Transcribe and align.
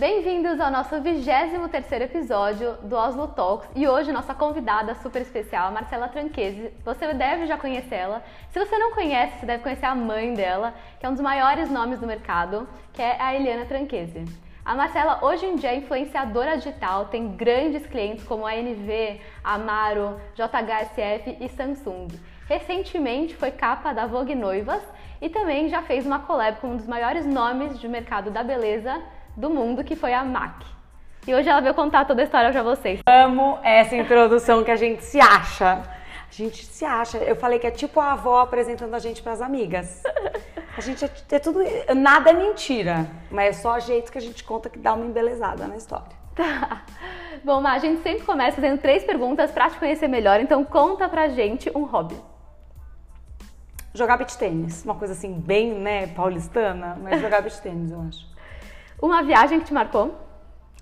Bem-vindos 0.00 0.58
ao 0.58 0.70
nosso 0.70 0.94
23º 0.94 2.00
episódio 2.00 2.72
do 2.84 2.96
Oslo 2.96 3.28
Talks 3.28 3.68
e 3.76 3.86
hoje 3.86 4.10
nossa 4.10 4.34
convidada 4.34 4.94
super 4.94 5.20
especial, 5.20 5.70
Marcela 5.72 6.08
Tranquese. 6.08 6.72
Você 6.82 7.12
deve 7.12 7.46
já 7.46 7.58
conhecê-la. 7.58 8.22
Se 8.50 8.58
você 8.58 8.78
não 8.78 8.92
conhece, 8.92 9.38
você 9.38 9.44
deve 9.44 9.62
conhecer 9.62 9.84
a 9.84 9.94
mãe 9.94 10.32
dela, 10.32 10.72
que 10.98 11.04
é 11.04 11.08
um 11.10 11.12
dos 11.12 11.20
maiores 11.20 11.70
nomes 11.70 12.00
do 12.00 12.06
mercado, 12.06 12.66
que 12.94 13.02
é 13.02 13.20
a 13.20 13.34
Eliana 13.34 13.66
Tranquese. 13.66 14.24
A 14.64 14.74
Marcela 14.74 15.22
hoje 15.22 15.44
em 15.44 15.56
dia 15.56 15.72
é 15.72 15.76
influenciadora 15.76 16.56
digital, 16.56 17.04
tem 17.08 17.36
grandes 17.36 17.84
clientes 17.84 18.24
como 18.24 18.46
a 18.46 18.56
NV, 18.56 19.20
Amaro, 19.44 20.18
JHSF 20.34 21.36
e 21.38 21.46
Samsung. 21.50 22.08
Recentemente 22.48 23.36
foi 23.36 23.50
capa 23.50 23.92
da 23.92 24.06
Vogue 24.06 24.34
Noivas 24.34 24.82
e 25.20 25.28
também 25.28 25.68
já 25.68 25.82
fez 25.82 26.06
uma 26.06 26.20
collab 26.20 26.58
com 26.58 26.68
um 26.68 26.76
dos 26.78 26.86
maiores 26.86 27.26
nomes 27.26 27.78
de 27.78 27.86
mercado 27.86 28.30
da 28.30 28.42
beleza 28.42 28.98
do 29.36 29.50
mundo, 29.50 29.84
que 29.84 29.96
foi 29.96 30.12
a 30.12 30.24
MAC. 30.24 30.64
E 31.26 31.34
hoje 31.34 31.48
ela 31.48 31.60
veio 31.60 31.74
contar 31.74 32.06
toda 32.06 32.22
a 32.22 32.24
história 32.24 32.50
pra 32.50 32.62
vocês. 32.62 33.00
Amo 33.06 33.58
essa 33.62 33.94
introdução 33.94 34.64
que 34.64 34.70
a 34.70 34.76
gente 34.76 35.04
se 35.04 35.20
acha. 35.20 35.82
A 36.30 36.32
gente 36.32 36.64
se 36.64 36.84
acha. 36.84 37.18
Eu 37.18 37.36
falei 37.36 37.58
que 37.58 37.66
é 37.66 37.70
tipo 37.70 38.00
a 38.00 38.12
avó 38.12 38.40
apresentando 38.40 38.94
a 38.94 38.98
gente 38.98 39.22
para 39.22 39.32
as 39.32 39.42
amigas. 39.42 40.02
A 40.76 40.80
gente 40.80 41.04
é, 41.04 41.10
é, 41.32 41.38
tudo. 41.38 41.60
Nada 41.94 42.30
é 42.30 42.32
mentira, 42.32 43.06
mas 43.30 43.58
é 43.58 43.60
só 43.60 43.78
jeito 43.80 44.10
que 44.10 44.18
a 44.18 44.20
gente 44.20 44.42
conta 44.44 44.70
que 44.70 44.78
dá 44.78 44.94
uma 44.94 45.04
embelezada 45.04 45.66
na 45.66 45.76
história. 45.76 46.20
Tá. 46.34 46.84
Bom, 47.44 47.60
Má, 47.60 47.72
a 47.72 47.78
gente 47.78 48.02
sempre 48.02 48.24
começa 48.24 48.56
fazendo 48.56 48.80
três 48.80 49.04
perguntas 49.04 49.50
para 49.50 49.68
te 49.68 49.78
conhecer 49.78 50.08
melhor, 50.08 50.40
então 50.40 50.64
conta 50.64 51.08
pra 51.08 51.28
gente 51.28 51.70
um 51.76 51.84
hobby. 51.84 52.16
Jogar 53.92 54.16
beat 54.16 54.36
tênis. 54.36 54.84
Uma 54.84 54.94
coisa 54.94 55.12
assim, 55.12 55.34
bem, 55.34 55.74
né, 55.74 56.06
paulistana, 56.06 56.96
mas 57.02 57.20
jogar 57.20 57.42
beat 57.42 57.58
tênis, 57.60 57.90
eu 57.90 58.00
acho. 58.08 58.30
Uma 59.00 59.22
viagem 59.22 59.58
que 59.60 59.66
te 59.66 59.72
marcou? 59.72 60.14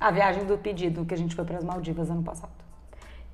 A 0.00 0.10
viagem 0.10 0.44
do 0.44 0.58
pedido, 0.58 1.04
que 1.04 1.14
a 1.14 1.16
gente 1.16 1.36
foi 1.36 1.44
para 1.44 1.58
as 1.58 1.64
Maldivas 1.64 2.10
ano 2.10 2.22
passado. 2.22 2.52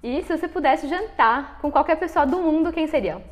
E 0.02 0.22
se 0.22 0.36
você 0.36 0.46
pudesse 0.46 0.86
jantar 0.86 1.58
com 1.62 1.70
qualquer 1.70 1.96
pessoa 1.96 2.26
do 2.26 2.36
mundo, 2.36 2.70
quem 2.70 2.86
seria? 2.86 3.24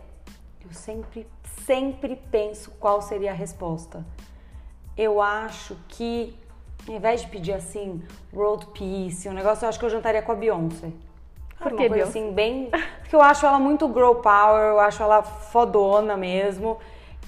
Eu 0.65 0.73
sempre, 0.73 1.27
sempre 1.67 2.17
penso 2.31 2.71
qual 2.81 3.03
seria 3.03 3.33
a 3.33 3.35
resposta. 3.35 4.03
Eu 4.97 5.21
acho 5.21 5.77
que, 5.89 6.35
ao 6.89 6.95
invés 6.95 7.21
de 7.21 7.29
pedir 7.29 7.53
assim, 7.53 8.03
world 8.33 8.67
peace, 8.69 9.29
um 9.29 9.35
negócio, 9.35 9.67
eu 9.67 9.69
acho 9.69 9.79
que 9.79 9.85
eu 9.85 9.91
jantaria 9.91 10.23
com 10.23 10.33
a 10.33 10.35
Beyoncé. 10.35 10.91
Por 11.59 11.73
que, 11.73 11.89
Beyoncé? 11.89 12.09
assim, 12.09 12.33
bem... 12.33 12.71
Porque 13.01 13.15
eu 13.15 13.21
acho 13.21 13.45
ela 13.45 13.59
muito 13.59 13.87
girl 13.89 14.15
power, 14.15 14.71
eu 14.71 14.81
acho 14.81 15.03
ela 15.03 15.23
fodona 15.23 16.17
mesmo. 16.17 16.79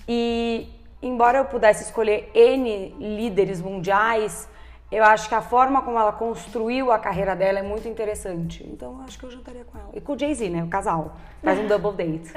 E 0.08 0.73
embora 1.06 1.38
eu 1.38 1.44
pudesse 1.44 1.84
escolher 1.84 2.30
N 2.34 2.96
líderes 2.98 3.60
mundiais, 3.60 4.48
eu 4.90 5.04
acho 5.04 5.28
que 5.28 5.34
a 5.34 5.42
forma 5.42 5.82
como 5.82 5.98
ela 5.98 6.12
construiu 6.12 6.90
a 6.90 6.98
carreira 6.98 7.36
dela 7.36 7.58
é 7.58 7.62
muito 7.62 7.86
interessante. 7.86 8.66
Então 8.66 8.98
eu 8.98 9.02
acho 9.02 9.18
que 9.18 9.24
eu 9.24 9.30
jantaria 9.30 9.64
com 9.64 9.78
ela. 9.78 9.90
E 9.92 10.00
com 10.00 10.14
o 10.14 10.18
Jay-Z, 10.18 10.48
né? 10.48 10.64
O 10.64 10.68
casal. 10.68 11.16
Faz 11.42 11.58
um 11.58 11.66
double 11.66 11.92
date. 11.92 12.32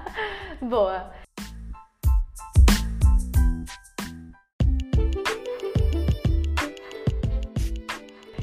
Boa. 0.60 1.10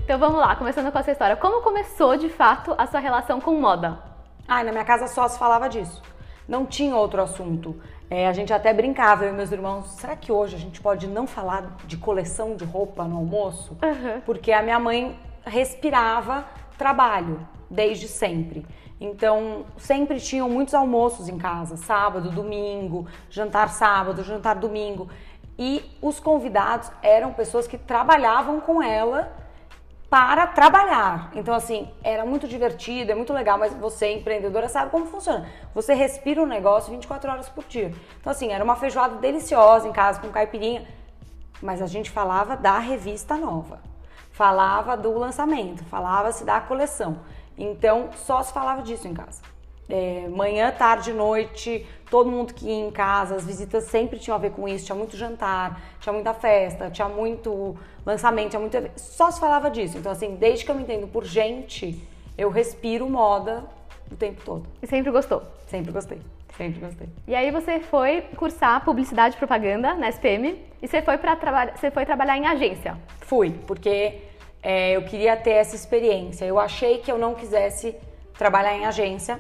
Então 0.04 0.18
vamos 0.18 0.40
lá, 0.40 0.56
começando 0.56 0.92
com 0.92 0.98
essa 0.98 1.12
história. 1.12 1.36
Como 1.36 1.62
começou 1.62 2.18
de 2.18 2.30
fato 2.30 2.74
a 2.76 2.88
sua 2.88 3.00
relação 3.00 3.40
com 3.40 3.54
moda? 3.54 4.00
Ai, 4.48 4.64
na 4.64 4.72
minha 4.72 4.84
casa 4.84 5.08
só 5.08 5.28
se 5.28 5.38
falava 5.38 5.70
disso. 5.70 6.02
Não 6.48 6.66
tinha 6.66 6.96
outro 6.96 7.22
assunto. 7.22 7.80
É, 8.10 8.28
a 8.28 8.34
gente 8.34 8.52
até 8.52 8.74
brincava, 8.74 9.26
eu 9.26 9.34
e 9.34 9.36
meus 9.36 9.52
irmãos, 9.52 9.92
será 9.92 10.16
que 10.16 10.32
hoje 10.32 10.56
a 10.56 10.60
gente 10.60 10.82
pode 10.82 11.06
não 11.08 11.28
falar 11.28 11.78
de 11.86 11.96
coleção 11.96 12.56
de 12.56 12.66
roupa 12.66 13.04
no 13.04 13.18
almoço? 13.18 13.78
Uhum. 13.84 14.22
Porque 14.22 14.52
a 14.52 14.64
minha 14.64 14.80
mãe 14.80 15.18
respirava 15.46 16.46
trabalho 16.78 17.48
desde 17.70 18.08
sempre. 18.08 18.66
Então, 19.00 19.66
sempre 19.78 20.20
tinham 20.20 20.50
muitos 20.50 20.74
almoços 20.74 21.30
em 21.30 21.38
casa, 21.38 21.78
sábado, 21.78 22.32
domingo, 22.32 23.08
jantar 23.30 23.70
sábado, 23.70 24.24
jantar 24.24 24.56
domingo. 24.56 25.08
E 25.58 25.84
os 26.02 26.20
convidados 26.20 26.92
eram 27.04 27.32
pessoas 27.32 27.68
que 27.68 27.78
trabalhavam 27.78 28.60
com 28.60 28.82
ela 28.82 29.32
para 30.10 30.48
trabalhar. 30.48 31.32
Então, 31.36 31.54
assim, 31.54 31.88
era 32.04 32.26
muito 32.26 32.48
divertido, 32.48 33.12
é 33.12 33.16
muito 33.16 33.32
legal, 33.32 33.58
mas 33.60 33.74
você, 33.74 34.12
empreendedora, 34.14 34.68
sabe 34.68 34.90
como 34.90 35.06
funciona. 35.06 35.48
Você 35.76 35.94
respira 35.94 36.42
o 36.42 36.46
um 36.46 36.48
negócio 36.48 36.92
24 36.92 37.32
horas 37.32 37.48
por 37.48 37.64
dia. 37.66 37.94
Então, 38.20 38.32
assim, 38.32 38.52
era 38.52 38.64
uma 38.64 38.76
feijoada 38.76 39.16
deliciosa 39.18 39.88
em 39.88 39.92
casa, 39.92 40.20
com 40.20 40.30
caipirinha, 40.30 40.88
mas 41.62 41.82
a 41.82 41.88
gente 41.88 42.10
falava 42.10 42.58
da 42.58 42.80
revista 42.80 43.36
nova, 43.36 43.82
falava 44.32 44.98
do 44.98 45.16
lançamento, 45.16 45.84
falava-se 45.86 46.44
da 46.44 46.60
coleção. 46.60 47.20
Então, 47.56 48.10
só 48.16 48.42
se 48.42 48.52
falava 48.52 48.82
disso 48.82 49.08
em 49.08 49.14
casa. 49.14 49.42
É, 49.88 50.28
manhã, 50.30 50.72
tarde, 50.72 51.12
noite, 51.12 51.86
todo 52.10 52.30
mundo 52.30 52.54
que 52.54 52.68
ia 52.68 52.88
em 52.88 52.92
casa, 52.92 53.36
as 53.36 53.46
visitas 53.46 53.86
sempre 53.86 54.20
tinham 54.20 54.36
a 54.36 54.40
ver 54.40 54.52
com 54.52 54.68
isso, 54.68 54.86
tinha 54.86 54.96
muito 54.96 55.18
jantar, 55.18 55.82
tinha 56.00 56.14
muita 56.14 56.34
festa, 56.34 56.90
tinha 56.92 57.10
muito 57.10 57.76
lançamento, 58.10 58.50
tinha 58.50 58.60
muito 58.60 58.78
só 58.96 59.32
se 59.32 59.40
falava 59.40 59.70
disso. 59.70 59.98
Então 59.98 60.12
assim, 60.12 60.36
desde 60.36 60.66
que 60.66 60.72
eu 60.72 60.76
me 60.76 60.84
entendo 60.84 61.08
por 61.08 61.26
gente, 61.26 62.02
eu 62.38 62.50
respiro 62.50 63.10
moda 63.10 63.64
o 64.12 64.16
tempo 64.16 64.42
todo. 64.44 64.66
E 64.82 64.88
sempre 64.88 65.12
gostou? 65.12 65.44
Sempre 65.68 65.92
gostei. 65.92 66.22
Sempre 66.58 66.80
gostei. 66.80 67.08
E 67.28 67.36
aí 67.36 67.52
você 67.52 67.80
foi 67.80 68.22
cursar 68.36 68.84
publicidade 68.84 69.36
e 69.36 69.38
propaganda 69.38 69.94
na 69.94 70.10
SPM 70.10 70.60
e 70.82 70.88
você 70.88 71.02
foi 71.02 71.18
para 71.18 71.36
trabalhar, 71.36 71.78
você 71.78 71.90
foi 71.90 72.06
trabalhar 72.06 72.38
em 72.38 72.46
agência? 72.46 72.98
Fui, 73.22 73.52
porque 73.66 74.22
é, 74.62 74.92
eu 74.92 75.04
queria 75.04 75.38
ter 75.38 75.52
essa 75.52 75.76
experiência. 75.76 76.44
Eu 76.46 76.60
achei 76.60 76.98
que 76.98 77.12
eu 77.12 77.18
não 77.18 77.34
quisesse 77.34 77.96
trabalhar 78.38 78.76
em 78.76 78.86
agência 78.86 79.40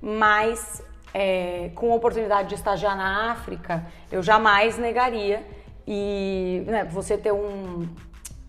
mas 0.00 0.82
é, 1.12 1.70
com 1.74 1.92
a 1.92 1.96
oportunidade 1.96 2.48
de 2.48 2.54
estagiar 2.54 2.96
na 2.96 3.32
África, 3.32 3.84
eu 4.10 4.22
jamais 4.22 4.78
negaria. 4.78 5.42
E 5.86 6.62
né, 6.66 6.84
você 6.84 7.16
ter 7.16 7.32
um, 7.32 7.88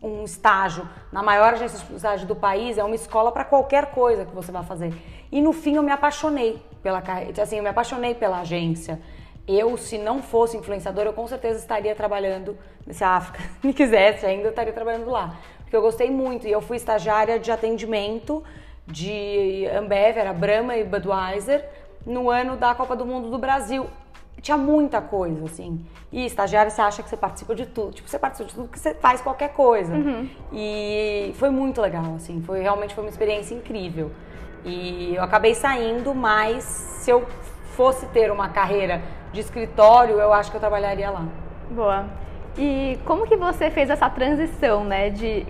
um 0.01 0.23
estágio 0.23 0.87
na 1.11 1.21
maior 1.21 1.53
agência 1.53 1.77
de 1.77 1.83
publicidade 1.83 2.25
do 2.25 2.35
país 2.35 2.77
é 2.77 2.83
uma 2.83 2.95
escola 2.95 3.31
para 3.31 3.43
qualquer 3.43 3.87
coisa 3.87 4.25
que 4.25 4.33
você 4.33 4.51
vai 4.51 4.63
fazer. 4.63 4.93
E 5.31 5.41
no 5.41 5.51
fim 5.51 5.75
eu 5.75 5.83
me 5.83 5.91
apaixonei 5.91 6.61
pela 6.81 7.01
carreira, 7.01 7.43
assim, 7.43 7.57
eu 7.57 7.63
me 7.63 7.69
apaixonei 7.69 8.15
pela 8.15 8.39
agência. 8.39 8.99
Eu, 9.47 9.77
se 9.77 9.97
não 9.97 10.21
fosse 10.21 10.55
influenciadora, 10.55 11.09
eu 11.09 11.13
com 11.13 11.27
certeza 11.27 11.59
estaria 11.59 11.95
trabalhando, 11.95 12.57
se 12.89 13.03
a 13.03 13.15
África 13.15 13.43
me 13.63 13.73
quisesse 13.73 14.25
ainda, 14.25 14.43
eu 14.43 14.49
estaria 14.51 14.71
trabalhando 14.71 15.09
lá. 15.09 15.35
Porque 15.61 15.75
eu 15.75 15.81
gostei 15.81 16.09
muito 16.09 16.47
e 16.47 16.51
eu 16.51 16.61
fui 16.61 16.77
estagiária 16.77 17.39
de 17.39 17.51
atendimento 17.51 18.43
de 18.87 19.67
Ambev, 19.67 20.17
era 20.17 20.33
Brahma 20.33 20.75
e 20.75 20.83
Budweiser, 20.83 21.67
no 22.05 22.29
ano 22.29 22.55
da 22.57 22.73
Copa 22.73 22.95
do 22.95 23.05
Mundo 23.05 23.29
do 23.29 23.37
Brasil. 23.37 23.87
Tinha 24.41 24.57
muita 24.57 25.01
coisa, 25.01 25.45
assim. 25.45 25.83
E 26.11 26.25
estagiário, 26.25 26.71
você 26.71 26.81
acha 26.81 27.03
que 27.03 27.09
você 27.09 27.17
participa 27.17 27.53
de 27.53 27.65
tudo. 27.65 27.91
Tipo, 27.91 28.09
você 28.09 28.17
participa 28.17 28.49
de 28.49 28.55
tudo 28.55 28.67
que 28.67 28.79
você 28.79 28.93
faz 28.93 29.21
qualquer 29.21 29.49
coisa. 29.49 29.93
Uhum. 29.93 30.29
E 30.53 31.33
foi 31.35 31.49
muito 31.49 31.81
legal, 31.81 32.15
assim. 32.15 32.41
Foi, 32.41 32.61
realmente 32.61 32.95
foi 32.95 33.03
uma 33.03 33.09
experiência 33.09 33.53
incrível. 33.53 34.11
E 34.65 35.13
eu 35.15 35.23
acabei 35.23 35.53
saindo, 35.53 36.13
mas 36.13 36.63
se 36.63 37.11
eu 37.11 37.25
fosse 37.75 38.05
ter 38.07 38.31
uma 38.31 38.49
carreira 38.49 39.01
de 39.31 39.39
escritório, 39.39 40.19
eu 40.19 40.33
acho 40.33 40.51
que 40.51 40.57
eu 40.57 40.61
trabalharia 40.61 41.09
lá. 41.09 41.25
Boa. 41.69 42.05
E 42.57 42.99
como 43.05 43.25
que 43.25 43.37
você 43.37 43.69
fez 43.69 43.89
essa 43.89 44.09
transição, 44.09 44.83
né, 44.83 45.09
de, 45.09 45.43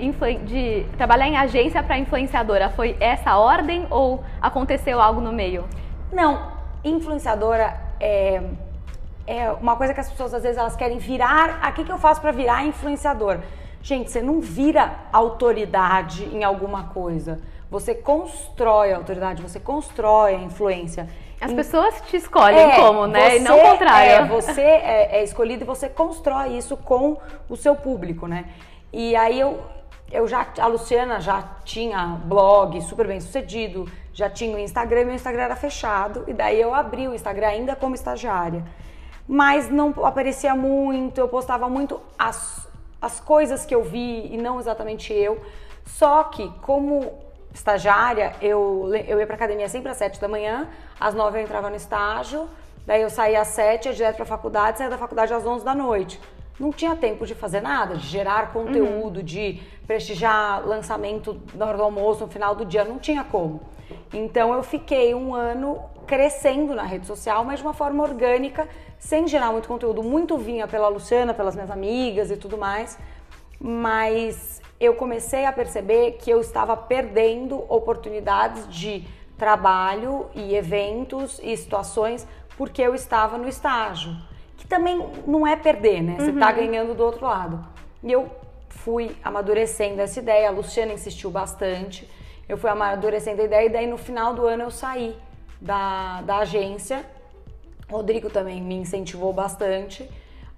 de 0.46 0.86
trabalhar 0.98 1.28
em 1.28 1.38
agência 1.38 1.82
para 1.82 1.98
influenciadora? 1.98 2.70
Foi 2.70 2.96
essa 3.00 3.38
ordem 3.38 3.88
ou 3.90 4.24
aconteceu 4.42 5.02
algo 5.02 5.22
no 5.22 5.32
meio? 5.32 5.66
Não, 6.12 6.52
influenciadora 6.84 7.76
é, 8.00 8.44
é 9.30 9.52
uma 9.52 9.76
coisa 9.76 9.94
que 9.94 10.00
as 10.00 10.10
pessoas 10.10 10.34
às 10.34 10.42
vezes 10.42 10.58
elas 10.58 10.76
querem 10.76 10.98
virar. 10.98 11.60
Ah, 11.62 11.70
o 11.70 11.74
que, 11.74 11.84
que 11.84 11.92
eu 11.92 12.00
faço 12.00 12.20
para 12.20 12.32
virar 12.32 12.66
influenciador? 12.66 13.38
Gente, 13.80 14.10
você 14.10 14.24
não 14.24 14.42
vira 14.42 14.96
autoridade 15.14 16.26
em 16.26 16.44
alguma 16.44 16.86
coisa. 16.86 17.40
Você 17.70 17.94
constrói 17.94 18.92
a 18.92 18.98
autoridade, 18.98 19.44
você 19.44 19.60
constrói 19.60 20.34
a 20.34 20.40
influência. 20.40 21.08
As 21.40 21.54
pessoas 21.54 22.02
te 22.02 22.18
escolhem 22.18 22.72
é, 22.72 22.76
como, 22.76 23.06
né? 23.06 23.38
e 23.38 23.40
não 23.40 23.58
o 23.58 23.62
contrário. 23.62 24.12
É, 24.12 24.26
você 24.26 24.62
é, 24.62 25.20
é, 25.20 25.24
escolhido 25.24 25.64
e 25.64 25.68
você 25.68 25.88
constrói 25.88 26.58
isso 26.58 26.76
com 26.76 27.16
o 27.48 27.56
seu 27.56 27.76
público, 27.76 28.26
né? 28.26 28.46
E 28.92 29.16
aí 29.16 29.40
eu, 29.40 29.60
eu 30.12 30.28
já, 30.28 30.46
a 30.58 30.66
Luciana 30.66 31.22
já 31.22 31.44
tinha 31.64 32.20
blog 32.26 32.82
super 32.82 33.08
bem 33.08 33.22
sucedido, 33.22 33.88
já 34.12 34.28
tinha 34.28 34.58
o 34.58 34.60
Instagram, 34.60 35.06
meu 35.06 35.16
Instagram 35.16 35.44
era 35.44 35.56
fechado, 35.56 36.26
e 36.28 36.34
daí 36.34 36.60
eu 36.60 36.74
abri 36.74 37.08
o 37.08 37.14
Instagram 37.14 37.48
ainda 37.48 37.76
como 37.76 37.94
estagiária. 37.94 38.66
Mas 39.32 39.70
não 39.70 39.94
aparecia 40.04 40.56
muito, 40.56 41.20
eu 41.22 41.28
postava 41.28 41.70
muito 41.70 42.02
as, 42.18 42.68
as 43.00 43.20
coisas 43.20 43.64
que 43.64 43.76
eu 43.76 43.84
vi 43.84 44.28
e 44.34 44.38
não 44.38 44.60
exatamente 44.60 45.14
eu. 45.14 45.40
Só 45.86 46.24
que, 46.24 46.50
como 46.64 47.14
estagiária, 47.54 48.36
eu, 48.42 48.90
eu 49.08 49.20
ia 49.20 49.28
pra 49.28 49.36
academia 49.36 49.70
sempre 49.70 49.92
às 49.92 49.98
sete 49.98 50.20
da 50.20 50.28
manhã, 50.28 50.68
às 51.00 51.14
nove 51.14 51.38
eu 51.38 51.44
entrava 51.44 51.70
no 51.70 51.76
estágio, 51.76 52.50
daí 52.88 53.04
eu 53.04 53.10
saía 53.12 53.42
às 53.42 53.50
sete, 53.50 53.88
ia 53.88 53.94
direto 53.94 54.16
pra 54.16 54.26
faculdade, 54.26 54.80
saía 54.80 54.90
da 54.90 54.98
faculdade 54.98 55.32
às 55.32 55.46
onze 55.46 55.64
da 55.64 55.76
noite. 55.76 56.20
Não 56.60 56.72
tinha 56.72 56.96
tempo 56.96 57.26
de 57.26 57.34
fazer 57.34 57.62
nada, 57.62 57.96
de 57.96 58.06
gerar 58.06 58.52
conteúdo, 58.52 59.18
uhum. 59.18 59.26
de 59.26 59.62
prestigiar 59.88 60.68
lançamento 60.68 61.40
na 61.56 61.66
hora 61.66 61.78
do 61.78 61.84
almoço, 61.84 62.26
no 62.26 62.32
final 62.32 62.54
do 62.54 62.66
dia, 62.66 62.84
não 62.84 63.00
tinha 63.00 63.24
como. 63.24 63.62
Então 64.14 64.54
eu 64.54 64.62
fiquei 64.62 65.16
um 65.16 65.34
ano 65.34 65.80
crescendo 66.06 66.76
na 66.76 66.84
rede 66.84 67.06
social, 67.06 67.46
mas 67.46 67.60
de 67.60 67.66
uma 67.66 67.74
forma 67.74 68.04
orgânica, 68.04 68.68
sem 68.98 69.28
gerar 69.28 69.52
muito 69.52 69.68
conteúdo. 69.68 70.04
Muito 70.04 70.38
vinha 70.38 70.68
pela 70.68 70.88
Luciana, 70.88 71.34
pelas 71.34 71.56
minhas 71.56 71.72
amigas 71.72 72.30
e 72.32 72.36
tudo 72.36 72.58
mais, 72.58 72.98
mas 73.60 74.62
eu 74.80 74.96
comecei 74.96 75.46
a 75.46 75.52
perceber 75.52 76.14
que 76.14 76.30
eu 76.30 76.42
estava 76.42 76.76
perdendo 76.76 77.64
oportunidades 77.72 78.68
de 78.68 79.06
trabalho 79.38 80.28
e 80.36 80.56
eventos 80.56 81.40
e 81.42 81.56
situações 81.56 82.28
porque 82.58 82.82
eu 82.82 82.94
estava 82.94 83.38
no 83.38 83.48
estágio. 83.48 84.16
Também 84.70 85.12
não 85.26 85.46
é 85.46 85.56
perder, 85.56 86.02
né? 86.02 86.16
Você 86.20 86.30
está 86.30 86.50
uhum. 86.50 86.56
ganhando 86.56 86.94
do 86.94 87.04
outro 87.04 87.26
lado. 87.26 87.66
E 88.04 88.12
eu 88.12 88.30
fui 88.70 89.16
amadurecendo 89.24 90.00
essa 90.00 90.20
ideia, 90.20 90.48
a 90.48 90.52
Luciana 90.52 90.94
insistiu 90.94 91.30
bastante, 91.30 92.10
eu 92.48 92.58
fui 92.58 92.70
amadurecendo 92.70 93.42
a 93.42 93.46
ideia 93.46 93.66
e 93.66 93.70
daí 93.70 93.88
no 93.88 93.98
final 93.98 94.34
do 94.34 94.46
ano 94.46 94.64
eu 94.64 94.72
saí 94.72 95.16
da, 95.60 96.22
da 96.22 96.38
agência. 96.38 97.04
Rodrigo 97.90 98.30
também 98.30 98.62
me 98.62 98.76
incentivou 98.76 99.34
bastante 99.34 100.08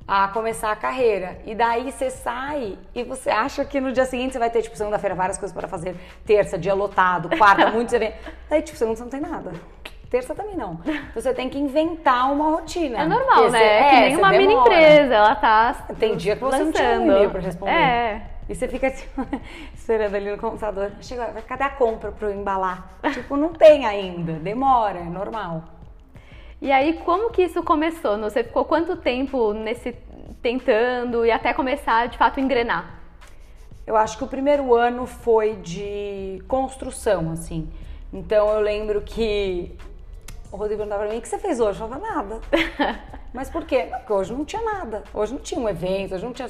a 0.08 0.28
começar 0.28 0.72
a 0.72 0.76
carreira. 0.76 1.40
E 1.46 1.56
daí 1.56 1.92
você 1.92 2.10
sai 2.10 2.78
e 2.94 3.04
você 3.04 3.30
acha 3.30 3.64
que 3.64 3.80
no 3.80 3.94
dia 3.94 4.06
seguinte 4.06 4.34
você 4.34 4.40
vai 4.40 4.50
ter, 4.50 4.62
tipo, 4.62 4.76
segunda-feira 4.76 5.16
várias 5.16 5.38
coisas 5.38 5.56
para 5.56 5.68
fazer, 5.68 5.96
terça, 6.26 6.58
dia 6.58 6.74
lotado, 6.74 7.30
quarta, 7.38 7.70
muitos 7.72 7.94
eventos. 7.94 8.20
Daí, 8.50 8.62
tipo, 8.62 8.78
segunda 8.78 8.98
você 8.98 9.04
não 9.04 9.10
tem 9.10 9.22
nada. 9.22 9.54
Terça 10.12 10.36
também 10.36 10.58
não. 10.58 10.78
Então 10.84 11.22
você 11.22 11.34
tem 11.34 11.48
que 11.48 11.58
inventar 11.58 12.30
uma 12.34 12.52
rotina. 12.52 13.00
É 13.00 13.08
normal, 13.08 13.50
né? 13.50 13.64
É, 13.64 13.90
que 13.90 13.96
nem 14.02 14.18
uma 14.18 14.30
demora. 14.30 14.38
mini 14.38 14.54
empresa, 14.54 15.16
ela 15.16 15.36
tá. 15.36 15.74
Tem 15.98 16.18
dia 16.18 16.36
que 16.36 16.42
você 16.42 16.58
lançando. 16.58 16.66
não 16.66 16.74
tinha 16.74 17.00
um 17.00 17.04
e-mail 17.04 17.30
pra 17.30 17.40
responder. 17.40 17.72
É. 17.72 18.22
E 18.50 18.54
você 18.54 18.68
fica 18.68 18.88
assim, 18.88 19.08
esperando 19.74 20.14
ali 20.14 20.30
no 20.30 20.38
computador. 20.38 20.92
Chega, 21.00 21.28
cadê 21.48 21.64
a 21.64 21.70
compra 21.70 22.12
para 22.12 22.28
eu 22.28 22.36
embalar? 22.36 23.00
tipo, 23.14 23.38
não 23.38 23.54
tem 23.54 23.86
ainda, 23.86 24.34
demora, 24.34 25.00
é 25.00 25.06
normal. 25.06 25.64
E 26.62 26.74
aí, 26.74 27.00
como 27.06 27.32
que 27.32 27.44
isso 27.44 27.64
começou? 27.64 28.20
Você 28.20 28.44
ficou 28.44 28.66
quanto 28.66 28.98
tempo 28.98 29.54
nesse 29.54 29.94
tentando 30.42 31.26
e 31.26 31.32
até 31.32 31.54
começar 31.54 32.10
de 32.10 32.18
fato 32.18 32.38
a 32.38 32.44
engrenar? 32.44 33.00
Eu 33.88 33.96
acho 33.96 34.18
que 34.18 34.26
o 34.26 34.28
primeiro 34.28 34.76
ano 34.76 35.06
foi 35.06 35.56
de 35.56 36.44
construção, 36.50 37.32
assim. 37.32 37.72
Então 38.12 38.50
eu 38.50 38.60
lembro 38.60 39.02
que 39.02 39.74
o 40.52 40.58
Rodrigo 40.58 40.80
perguntava 40.80 41.04
pra 41.04 41.12
mim: 41.12 41.20
o 41.20 41.22
que 41.22 41.28
você 41.28 41.38
fez 41.38 41.60
hoje? 41.60 41.80
Eu 41.80 41.88
falava: 41.88 42.14
nada. 42.14 42.40
Mas 43.34 43.50
por 43.50 43.66
quê? 43.66 43.88
Porque 43.90 44.14
hoje 44.14 44.34
não 44.34 44.44
tinha 44.44 44.62
nada. 44.62 45.04
Hoje 45.14 45.34
não 45.34 45.40
tinha 45.40 45.60
um 45.60 45.70
evento, 45.70 46.16
hoje 46.16 46.26
não 46.26 46.34
tinha. 46.34 46.48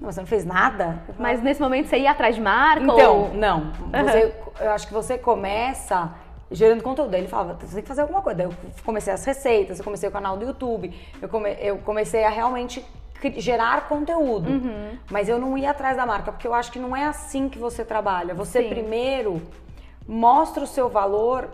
Não, 0.00 0.12
você 0.12 0.20
não 0.20 0.26
fez 0.26 0.44
nada? 0.44 1.02
Mas 1.18 1.42
nesse 1.42 1.60
momento 1.60 1.88
você 1.88 1.98
ia 1.98 2.10
atrás 2.10 2.34
de 2.34 2.40
marca? 2.40 2.82
Então, 2.82 3.22
ou... 3.22 3.34
não. 3.34 3.72
Você, 4.04 4.34
eu 4.60 4.70
acho 4.72 4.86
que 4.86 4.92
você 4.92 5.16
começa 5.16 6.12
gerando 6.50 6.82
conteúdo. 6.82 7.10
Daí 7.10 7.20
ele 7.20 7.28
falava, 7.28 7.56
você 7.60 7.74
tem 7.74 7.82
que 7.82 7.88
fazer 7.88 8.02
alguma 8.02 8.20
coisa. 8.22 8.38
Daí 8.38 8.46
eu 8.46 8.54
comecei 8.84 9.12
as 9.12 9.24
receitas, 9.24 9.78
eu 9.78 9.84
comecei 9.84 10.08
o 10.08 10.12
canal 10.12 10.36
do 10.36 10.44
YouTube, 10.44 10.94
eu, 11.20 11.28
come, 11.28 11.56
eu 11.60 11.78
comecei 11.78 12.24
a 12.24 12.28
realmente 12.28 12.84
gerar 13.36 13.88
conteúdo. 13.88 14.50
Uhum. 14.50 14.98
Mas 15.10 15.28
eu 15.28 15.38
não 15.38 15.56
ia 15.56 15.70
atrás 15.70 15.96
da 15.96 16.04
marca, 16.04 16.32
porque 16.32 16.46
eu 16.46 16.54
acho 16.54 16.70
que 16.70 16.78
não 16.78 16.94
é 16.94 17.04
assim 17.04 17.48
que 17.48 17.58
você 17.58 17.84
trabalha. 17.84 18.34
Você 18.34 18.62
Sim. 18.62 18.68
primeiro 18.68 19.40
mostra 20.06 20.62
o 20.62 20.66
seu 20.66 20.88
valor 20.88 21.48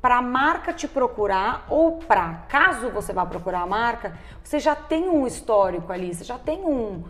para 0.00 0.18
a 0.18 0.22
marca 0.22 0.72
te 0.72 0.86
procurar 0.86 1.66
ou 1.68 1.98
para 1.98 2.44
caso 2.48 2.90
você 2.90 3.12
vá 3.12 3.26
procurar 3.26 3.60
a 3.60 3.66
marca, 3.66 4.16
você 4.42 4.58
já 4.58 4.74
tem 4.74 5.08
um 5.08 5.26
histórico 5.26 5.92
ali, 5.92 6.14
você 6.14 6.24
já 6.24 6.38
tem 6.38 6.60
um, 6.60 7.04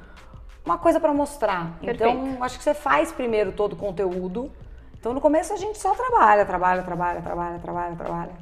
uma 0.64 0.78
coisa 0.78 0.98
para 0.98 1.12
mostrar. 1.12 1.76
Perfeito. 1.80 2.04
Então, 2.04 2.42
acho 2.42 2.58
que 2.58 2.64
você 2.64 2.74
faz 2.74 3.12
primeiro 3.12 3.52
todo 3.52 3.74
o 3.74 3.76
conteúdo. 3.76 4.50
Então, 4.98 5.12
no 5.12 5.20
começo 5.20 5.52
a 5.52 5.56
gente 5.56 5.78
só 5.78 5.94
trabalha, 5.94 6.44
trabalha, 6.44 6.82
trabalha, 6.82 7.20
trabalha, 7.20 7.58
trabalha, 7.58 7.96
trabalha. 7.96 8.32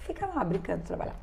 Fica 0.00 0.26
lá 0.26 0.44
brincando 0.44 0.80
de 0.80 0.86
trabalhar. 0.86 1.16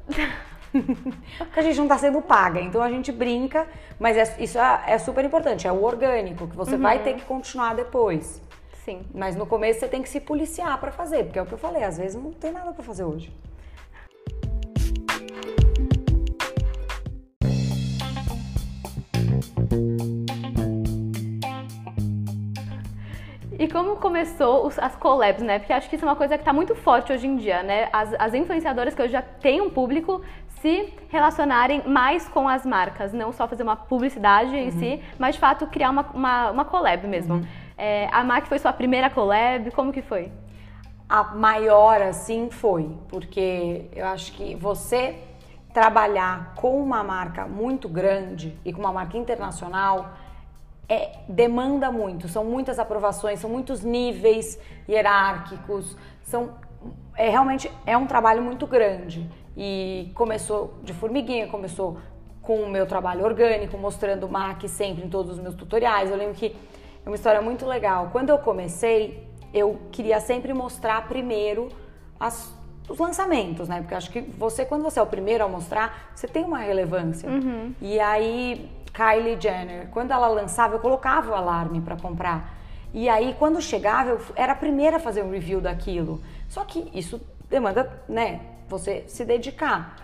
Porque 0.71 1.59
a 1.59 1.63
gente 1.63 1.77
não 1.77 1.85
está 1.85 1.97
sendo 1.97 2.21
paga, 2.21 2.61
então 2.61 2.81
a 2.81 2.89
gente 2.89 3.11
brinca, 3.11 3.67
mas 3.99 4.17
é, 4.17 4.41
isso 4.41 4.57
é, 4.57 4.83
é, 4.87 4.97
super 4.97 5.23
importante, 5.23 5.67
é 5.67 5.71
o 5.71 5.83
orgânico, 5.83 6.47
que 6.47 6.55
você 6.55 6.75
uhum. 6.75 6.81
vai 6.81 6.99
ter 6.99 7.15
que 7.15 7.25
continuar 7.25 7.75
depois. 7.75 8.41
Sim. 8.83 9.05
Mas 9.13 9.35
no 9.35 9.45
começo 9.45 9.79
você 9.79 9.87
tem 9.87 10.01
que 10.01 10.09
se 10.09 10.19
policiar 10.19 10.79
para 10.79 10.91
fazer, 10.91 11.25
porque 11.25 11.37
é 11.37 11.41
o 11.41 11.45
que 11.45 11.53
eu 11.53 11.57
falei, 11.57 11.83
às 11.83 11.97
vezes 11.97 12.21
não 12.21 12.31
tem 12.31 12.51
nada 12.51 12.71
para 12.73 12.83
fazer 12.83 13.03
hoje. 13.03 13.31
E 23.59 23.67
como 23.67 23.97
começou 23.97 24.65
os, 24.65 24.79
as 24.79 24.95
collabs, 24.95 25.43
né? 25.43 25.59
Porque 25.59 25.71
acho 25.71 25.87
que 25.87 25.95
isso 25.95 26.03
é 26.03 26.07
uma 26.07 26.15
coisa 26.15 26.35
que 26.35 26.41
está 26.41 26.51
muito 26.51 26.73
forte 26.73 27.13
hoje 27.13 27.27
em 27.27 27.37
dia, 27.37 27.61
né? 27.61 27.87
As, 27.93 28.11
as 28.17 28.33
influenciadoras 28.33 28.95
que 28.95 29.01
hoje 29.03 29.11
já 29.11 29.21
têm 29.21 29.61
um 29.61 29.69
público 29.69 30.23
se 30.61 30.91
relacionarem 31.09 31.83
mais 31.87 32.27
com 32.27 32.47
as 32.47 32.65
marcas, 32.65 33.13
não 33.13 33.31
só 33.31 33.47
fazer 33.47 33.61
uma 33.61 33.75
publicidade 33.75 34.55
uhum. 34.55 34.61
em 34.61 34.71
si, 34.71 35.03
mas 35.19 35.35
de 35.35 35.41
fato 35.41 35.67
criar 35.67 35.91
uma, 35.91 36.01
uma, 36.13 36.51
uma 36.51 36.65
collab 36.65 37.07
mesmo. 37.07 37.35
Uhum. 37.35 37.45
É, 37.83 38.07
a 38.11 38.23
MAC 38.23 38.47
foi 38.47 38.59
sua 38.59 38.71
primeira 38.71 39.09
collab, 39.09 39.71
como 39.71 39.91
que 39.91 40.03
foi? 40.03 40.31
A 41.09 41.23
maior, 41.23 41.99
assim, 41.99 42.51
foi, 42.51 42.95
porque 43.09 43.89
eu 43.95 44.05
acho 44.05 44.33
que 44.33 44.53
você 44.53 45.17
trabalhar 45.73 46.53
com 46.53 46.79
uma 46.79 47.03
marca 47.03 47.47
muito 47.47 47.89
grande 47.89 48.55
e 48.63 48.71
com 48.71 48.81
uma 48.81 48.93
marca 48.93 49.17
internacional 49.17 50.13
é, 50.87 51.21
demanda 51.27 51.91
muito, 51.91 52.27
são 52.27 52.45
muitas 52.45 52.77
aprovações, 52.77 53.39
são 53.39 53.49
muitos 53.49 53.81
níveis 53.81 54.59
hierárquicos, 54.87 55.97
são 56.21 56.51
é 57.15 57.29
realmente 57.29 57.71
é 57.83 57.97
um 57.97 58.05
trabalho 58.05 58.43
muito 58.43 58.67
grande 58.67 59.27
e 59.57 60.11
começou 60.13 60.75
de 60.83 60.93
formiguinha, 60.93 61.47
começou 61.47 61.97
com 62.43 62.61
o 62.61 62.69
meu 62.69 62.85
trabalho 62.85 63.25
orgânico, 63.25 63.75
mostrando 63.75 64.29
MAC 64.29 64.67
sempre 64.67 65.03
em 65.03 65.09
todos 65.09 65.31
os 65.31 65.39
meus 65.39 65.55
tutoriais. 65.55 66.11
Eu 66.11 66.17
lembro 66.17 66.35
que 66.35 66.55
é 67.05 67.09
uma 67.09 67.15
história 67.15 67.41
muito 67.41 67.65
legal. 67.65 68.09
Quando 68.11 68.29
eu 68.29 68.37
comecei, 68.37 69.27
eu 69.53 69.79
queria 69.91 70.19
sempre 70.19 70.53
mostrar 70.53 71.07
primeiro 71.07 71.69
as, 72.19 72.53
os 72.87 72.97
lançamentos, 72.97 73.67
né? 73.67 73.81
Porque 73.81 73.95
acho 73.95 74.11
que 74.11 74.21
você, 74.21 74.65
quando 74.65 74.83
você 74.83 74.99
é 74.99 75.01
o 75.01 75.07
primeiro 75.07 75.43
a 75.43 75.47
mostrar, 75.47 76.11
você 76.15 76.27
tem 76.27 76.43
uma 76.43 76.59
relevância. 76.59 77.29
Uhum. 77.29 77.73
E 77.81 77.99
aí 77.99 78.69
Kylie 78.93 79.39
Jenner. 79.39 79.87
Quando 79.91 80.11
ela 80.11 80.27
lançava, 80.27 80.75
eu 80.75 80.79
colocava 80.79 81.31
o 81.31 81.35
alarme 81.35 81.81
para 81.81 81.95
comprar. 81.95 82.57
E 82.93 83.07
aí, 83.07 83.35
quando 83.39 83.61
chegava, 83.61 84.11
eu 84.11 84.21
era 84.35 84.51
a 84.51 84.55
primeira 84.55 84.97
a 84.97 84.99
fazer 84.99 85.23
um 85.23 85.31
review 85.31 85.61
daquilo. 85.61 86.21
Só 86.49 86.65
que 86.65 86.89
isso 86.93 87.21
demanda, 87.49 87.89
né, 88.07 88.41
você 88.67 89.05
se 89.07 89.23
dedicar. 89.23 89.95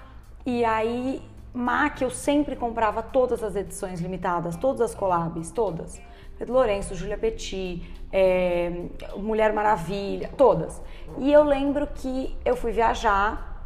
E 0.46 0.64
aí, 0.64 1.22
MAC, 1.54 2.02
eu 2.02 2.10
sempre 2.10 2.56
comprava 2.56 3.04
todas 3.04 3.44
as 3.44 3.56
edições 3.56 4.00
limitadas, 4.00 4.56
todas 4.56 4.80
as 4.80 4.96
collabs, 4.96 5.52
todas. 5.52 6.00
Pedro 6.38 6.54
Lourenço, 6.54 6.96
Julia 6.96 7.18
Petit, 7.18 7.84
é, 8.12 8.72
Mulher 9.16 9.54
Maravilha, 9.54 10.30
todas. 10.38 10.82
E 11.18 11.32
eu 11.32 11.44
lembro 11.44 11.88
que 11.88 12.36
eu 12.46 12.56
fui 12.56 12.72
viajar, 12.72 13.64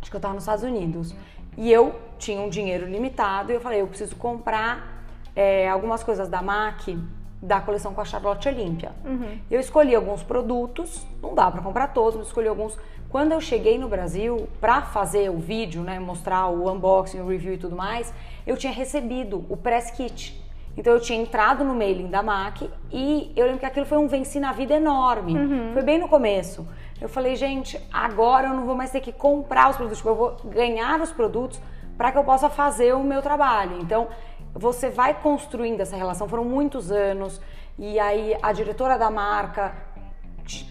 acho 0.00 0.10
que 0.10 0.16
eu 0.16 0.18
estava 0.18 0.34
nos 0.34 0.44
Estados 0.44 0.64
Unidos. 0.64 1.14
E 1.56 1.70
eu 1.70 1.94
tinha 2.18 2.40
um 2.40 2.48
dinheiro 2.48 2.86
limitado 2.86 3.52
e 3.52 3.54
eu 3.54 3.60
falei, 3.60 3.80
eu 3.80 3.86
preciso 3.86 4.16
comprar 4.16 5.04
é, 5.36 5.68
algumas 5.68 6.02
coisas 6.02 6.28
da 6.28 6.42
MAC 6.42 6.98
da 7.40 7.60
coleção 7.60 7.92
com 7.92 8.00
a 8.00 8.04
Charlotte 8.04 8.48
Olympia. 8.48 8.92
Uhum. 9.04 9.38
Eu 9.50 9.60
escolhi 9.60 9.94
alguns 9.94 10.22
produtos, 10.22 11.06
não 11.22 11.34
dá 11.34 11.50
para 11.50 11.60
comprar 11.60 11.88
todos, 11.88 12.16
mas 12.16 12.26
escolhi 12.28 12.48
alguns. 12.48 12.78
Quando 13.10 13.32
eu 13.32 13.40
cheguei 13.40 13.78
no 13.78 13.86
Brasil 13.86 14.48
para 14.60 14.80
fazer 14.82 15.30
o 15.30 15.36
vídeo, 15.36 15.82
né, 15.82 15.98
mostrar 15.98 16.48
o 16.48 16.72
unboxing, 16.72 17.20
o 17.20 17.28
review 17.28 17.52
e 17.52 17.58
tudo 17.58 17.76
mais, 17.76 18.12
eu 18.46 18.56
tinha 18.56 18.72
recebido 18.72 19.44
o 19.48 19.56
press 19.56 19.90
kit. 19.90 20.42
Então 20.76 20.92
eu 20.92 21.00
tinha 21.00 21.20
entrado 21.20 21.64
no 21.64 21.74
mailing 21.74 22.08
da 22.08 22.22
MAC 22.22 22.68
e 22.92 23.32
eu 23.36 23.46
lembro 23.46 23.60
que 23.60 23.66
aquilo 23.66 23.86
foi 23.86 23.98
um 23.98 24.08
venci 24.08 24.40
na 24.40 24.52
vida 24.52 24.74
enorme. 24.74 25.36
Uhum. 25.36 25.72
Foi 25.72 25.82
bem 25.82 25.98
no 25.98 26.08
começo. 26.08 26.66
Eu 27.00 27.08
falei, 27.08 27.36
gente, 27.36 27.80
agora 27.92 28.48
eu 28.48 28.54
não 28.54 28.64
vou 28.64 28.74
mais 28.74 28.90
ter 28.90 29.00
que 29.00 29.12
comprar 29.12 29.70
os 29.70 29.76
produtos, 29.76 29.98
tipo, 29.98 30.10
eu 30.10 30.14
vou 30.14 30.36
ganhar 30.44 31.00
os 31.00 31.12
produtos 31.12 31.60
para 31.96 32.10
que 32.10 32.18
eu 32.18 32.24
possa 32.24 32.48
fazer 32.48 32.94
o 32.94 33.02
meu 33.02 33.20
trabalho. 33.22 33.78
Então, 33.80 34.08
você 34.52 34.88
vai 34.88 35.14
construindo 35.14 35.80
essa 35.80 35.96
relação, 35.96 36.28
foram 36.28 36.44
muitos 36.44 36.90
anos, 36.90 37.40
e 37.78 37.98
aí 37.98 38.36
a 38.40 38.52
diretora 38.52 38.96
da 38.96 39.10
marca 39.10 39.74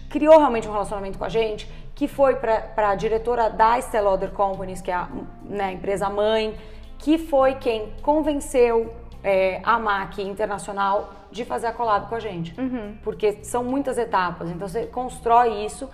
criou 0.08 0.38
realmente 0.38 0.68
um 0.68 0.72
relacionamento 0.72 1.18
com 1.18 1.24
a 1.24 1.28
gente, 1.28 1.70
que 1.94 2.08
foi 2.08 2.36
para 2.36 2.88
a 2.88 2.94
diretora 2.94 3.48
da 3.48 3.78
Estée 3.78 4.00
Lauder 4.00 4.30
Companies, 4.30 4.80
que 4.80 4.90
é 4.90 4.94
a 4.94 5.08
né, 5.44 5.72
empresa 5.72 6.08
mãe, 6.08 6.54
que 6.98 7.18
foi 7.18 7.54
quem 7.54 7.92
convenceu 8.02 8.92
é, 9.24 9.60
a 9.64 9.78
MAC 9.78 10.22
Internacional 10.22 11.12
de 11.32 11.44
fazer 11.44 11.66
a 11.66 11.72
collab 11.72 12.08
com 12.08 12.14
a 12.14 12.20
gente. 12.20 12.54
Uhum. 12.60 12.96
Porque 13.02 13.42
são 13.42 13.64
muitas 13.64 13.98
etapas, 13.98 14.50
então 14.50 14.68
você 14.68 14.86
constrói 14.86 15.64
isso 15.64 15.88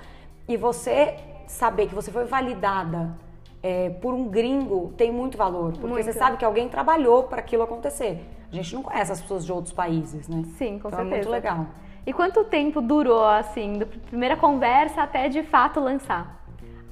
e 0.48 0.56
você 0.56 1.16
saber 1.46 1.86
que 1.86 1.94
você 1.94 2.10
foi 2.10 2.24
validada 2.24 3.10
é, 3.62 3.90
por 3.90 4.14
um 4.14 4.28
gringo 4.28 4.92
tem 4.96 5.12
muito 5.12 5.36
valor, 5.36 5.72
porque 5.72 5.86
Muito. 5.86 6.04
você 6.04 6.12
sabe 6.12 6.36
que 6.36 6.44
alguém 6.44 6.68
trabalhou 6.68 7.24
para 7.24 7.40
aquilo 7.40 7.62
acontecer. 7.62 8.26
A 8.50 8.54
gente 8.54 8.74
não 8.74 8.82
conhece 8.82 9.12
as 9.12 9.20
pessoas 9.20 9.44
de 9.44 9.52
outros 9.52 9.72
países, 9.72 10.26
né? 10.28 10.42
Sim, 10.56 10.78
com 10.78 10.88
então 10.88 10.90
certeza. 10.90 11.02
é 11.02 11.16
muito 11.16 11.30
legal. 11.30 11.66
E 12.06 12.12
quanto 12.12 12.42
tempo 12.44 12.80
durou, 12.80 13.24
assim, 13.24 13.78
da 13.78 13.86
primeira 13.86 14.36
conversa 14.36 15.02
até 15.02 15.28
de 15.28 15.42
fato 15.42 15.78
lançar? 15.78 16.42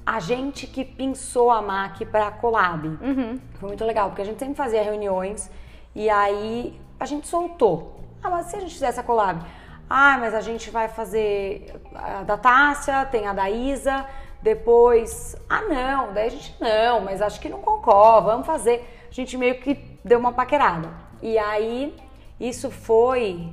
A 0.05 0.21
gente 0.21 0.67
que 0.67 0.85
pensou 0.85 1.51
a 1.51 1.61
MAC 1.61 2.05
para 2.07 2.31
collab. 2.31 2.87
Uhum. 2.87 3.39
Foi 3.55 3.69
muito 3.69 3.85
legal, 3.85 4.11
porque 4.11 4.23
a 4.23 4.25
gente 4.25 4.39
sempre 4.39 4.55
fazia 4.55 4.83
reuniões 4.83 5.51
e 5.95 6.09
aí 6.09 6.79
a 6.99 7.07
gente 7.07 7.29
soltou. 7.29 8.01
Ah, 8.23 8.31
mas 8.31 8.47
se 8.47 8.57
a 8.57 8.61
gente 8.61 8.73
fizesse 8.73 8.99
a 8.99 9.03
collab? 9.03 9.45
Ah, 9.89 10.19
mas 10.19 10.35
a 10.35 10.41
gente 10.41 10.71
vai 10.71 10.89
fazer 10.89 11.75
a 11.95 12.23
da 12.23 12.37
Tássia, 12.37 13.07
tem 13.07 13.27
a 13.27 13.33
da 13.33 13.49
Isa, 13.49 14.05
depois. 14.43 15.37
Ah, 15.49 15.63
não, 15.63 16.13
daí 16.13 16.27
a 16.27 16.31
gente 16.31 16.55
não, 16.61 17.01
mas 17.01 17.23
acho 17.23 17.41
que 17.41 17.49
não 17.49 17.61
concorda, 17.61 18.33
vamos 18.33 18.47
fazer. 18.47 19.07
A 19.11 19.15
gente 19.15 19.37
meio 19.37 19.61
que 19.61 19.75
deu 20.05 20.19
uma 20.19 20.33
paquerada. 20.33 20.91
E 21.23 21.39
aí, 21.39 21.97
isso 22.39 22.71
foi 22.71 23.53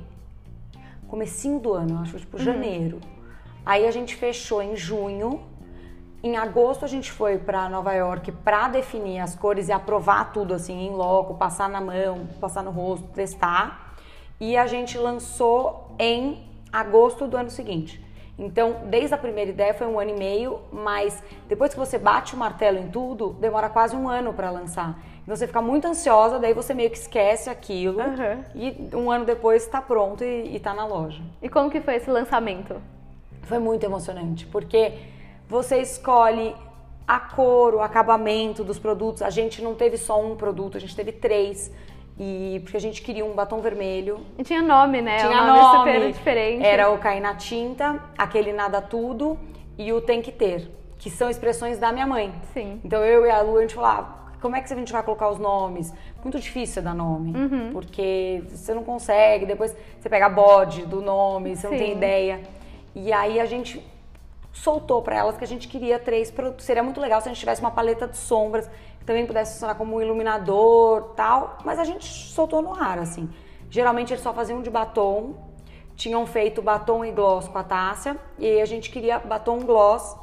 comecinho 1.08 1.58
do 1.58 1.72
ano, 1.72 2.00
acho, 2.02 2.18
tipo 2.18 2.38
janeiro. 2.38 3.00
Aí 3.64 3.86
a 3.86 3.90
gente 3.90 4.14
fechou 4.14 4.62
em 4.62 4.76
junho. 4.76 5.40
Em 6.26 6.36
agosto 6.36 6.84
a 6.84 6.88
gente 6.88 7.12
foi 7.12 7.38
para 7.38 7.68
Nova 7.68 7.92
York 7.92 8.32
para 8.32 8.66
definir 8.66 9.20
as 9.20 9.36
cores 9.36 9.68
e 9.68 9.72
aprovar 9.72 10.32
tudo 10.32 10.54
assim 10.54 10.88
em 10.88 10.90
loco, 10.90 11.34
passar 11.34 11.68
na 11.68 11.80
mão, 11.80 12.26
passar 12.40 12.64
no 12.64 12.72
rosto, 12.72 13.06
testar. 13.14 13.94
E 14.40 14.56
a 14.56 14.66
gente 14.66 14.98
lançou 14.98 15.88
em 15.96 16.44
agosto 16.72 17.28
do 17.28 17.36
ano 17.36 17.48
seguinte. 17.48 18.04
Então, 18.36 18.74
desde 18.86 19.14
a 19.14 19.18
primeira 19.18 19.52
ideia 19.52 19.72
foi 19.72 19.86
um 19.86 20.00
ano 20.00 20.10
e 20.10 20.18
meio, 20.18 20.58
mas 20.72 21.22
depois 21.48 21.72
que 21.72 21.78
você 21.78 21.96
bate 21.96 22.34
o 22.34 22.36
martelo 22.36 22.76
em 22.76 22.88
tudo, 22.88 23.28
demora 23.34 23.68
quase 23.68 23.94
um 23.94 24.08
ano 24.08 24.32
para 24.32 24.50
lançar. 24.50 24.98
Então 25.22 25.36
você 25.36 25.46
fica 25.46 25.62
muito 25.62 25.86
ansiosa, 25.86 26.40
daí 26.40 26.52
você 26.52 26.74
meio 26.74 26.90
que 26.90 26.98
esquece 26.98 27.48
aquilo 27.48 28.00
Uhum. 28.00 28.42
e 28.52 28.96
um 28.96 29.12
ano 29.12 29.24
depois 29.24 29.62
está 29.62 29.80
pronto 29.80 30.24
e, 30.24 30.56
está 30.56 30.74
na 30.74 30.86
loja. 30.86 31.22
E 31.40 31.48
como 31.48 31.70
que 31.70 31.80
foi 31.80 31.94
esse 31.94 32.10
lançamento? 32.10 32.82
Foi 33.42 33.60
muito 33.60 33.84
emocionante, 33.86 34.44
porque 34.46 35.14
você 35.48 35.78
escolhe 35.78 36.54
a 37.06 37.20
cor, 37.20 37.74
o 37.74 37.80
acabamento 37.80 38.64
dos 38.64 38.78
produtos. 38.78 39.22
A 39.22 39.30
gente 39.30 39.62
não 39.62 39.74
teve 39.74 39.96
só 39.96 40.20
um 40.20 40.34
produto, 40.34 40.76
a 40.76 40.80
gente 40.80 40.94
teve 40.94 41.12
três. 41.12 41.70
E 42.18 42.60
porque 42.64 42.76
a 42.76 42.80
gente 42.80 43.02
queria 43.02 43.24
um 43.24 43.34
batom 43.34 43.60
vermelho. 43.60 44.20
E 44.38 44.42
tinha 44.42 44.62
nome, 44.62 45.02
né? 45.02 45.18
Tinha 45.18 45.42
um 45.42 45.46
nome, 45.46 45.60
nome, 45.60 45.78
super 45.78 46.12
diferente. 46.12 46.64
Era 46.64 46.90
o 46.90 46.98
Cair 46.98 47.20
na 47.20 47.34
Tinta, 47.34 48.02
aquele 48.16 48.52
Nada 48.52 48.80
Tudo 48.80 49.38
e 49.76 49.92
o 49.92 50.00
Tem 50.00 50.22
Que 50.22 50.32
Ter, 50.32 50.70
que 50.98 51.10
são 51.10 51.28
expressões 51.28 51.78
da 51.78 51.92
minha 51.92 52.06
mãe. 52.06 52.32
Sim. 52.54 52.80
Então 52.82 53.04
eu 53.04 53.26
e 53.26 53.30
a 53.30 53.42
Lu, 53.42 53.58
a 53.58 53.60
gente 53.60 53.74
falava, 53.74 54.16
como 54.40 54.56
é 54.56 54.62
que 54.62 54.72
a 54.72 54.76
gente 54.76 54.92
vai 54.92 55.02
colocar 55.02 55.28
os 55.28 55.38
nomes? 55.38 55.92
Muito 56.22 56.40
difícil 56.40 56.82
dar 56.82 56.94
nome, 56.94 57.34
porque 57.72 58.42
você 58.48 58.72
não 58.72 58.82
consegue, 58.82 59.44
depois 59.44 59.76
você 60.00 60.08
pega 60.08 60.28
bode 60.28 60.86
do 60.86 61.02
nome, 61.02 61.54
você 61.54 61.68
não 61.68 61.76
tem 61.76 61.88
Sim. 61.88 61.96
ideia. 61.96 62.40
E 62.94 63.12
aí 63.12 63.38
a 63.38 63.44
gente 63.44 63.84
soltou 64.56 65.02
para 65.02 65.16
elas 65.16 65.36
que 65.36 65.44
a 65.44 65.46
gente 65.46 65.68
queria 65.68 65.98
três 65.98 66.30
produtos. 66.30 66.64
Seria 66.64 66.82
muito 66.82 67.00
legal 67.00 67.20
se 67.20 67.28
a 67.28 67.32
gente 67.32 67.40
tivesse 67.40 67.60
uma 67.60 67.70
paleta 67.70 68.08
de 68.08 68.16
sombras 68.16 68.68
que 68.98 69.04
também 69.04 69.26
pudesse 69.26 69.52
funcionar 69.52 69.74
como 69.74 69.96
um 69.96 70.02
iluminador, 70.02 71.14
tal, 71.14 71.58
mas 71.64 71.78
a 71.78 71.84
gente 71.84 72.06
soltou 72.06 72.62
no 72.62 72.74
ar 72.74 72.98
assim. 72.98 73.28
Geralmente 73.70 74.12
eles 74.12 74.22
só 74.22 74.32
faziam 74.32 74.62
de 74.62 74.70
batom. 74.70 75.34
Tinham 75.94 76.26
feito 76.26 76.60
batom 76.60 77.04
e 77.04 77.10
gloss 77.10 77.48
com 77.48 77.56
a 77.58 77.64
Tássia 77.64 78.18
e 78.38 78.60
a 78.60 78.66
gente 78.66 78.90
queria 78.90 79.18
batom 79.18 79.60
gloss 79.60 80.16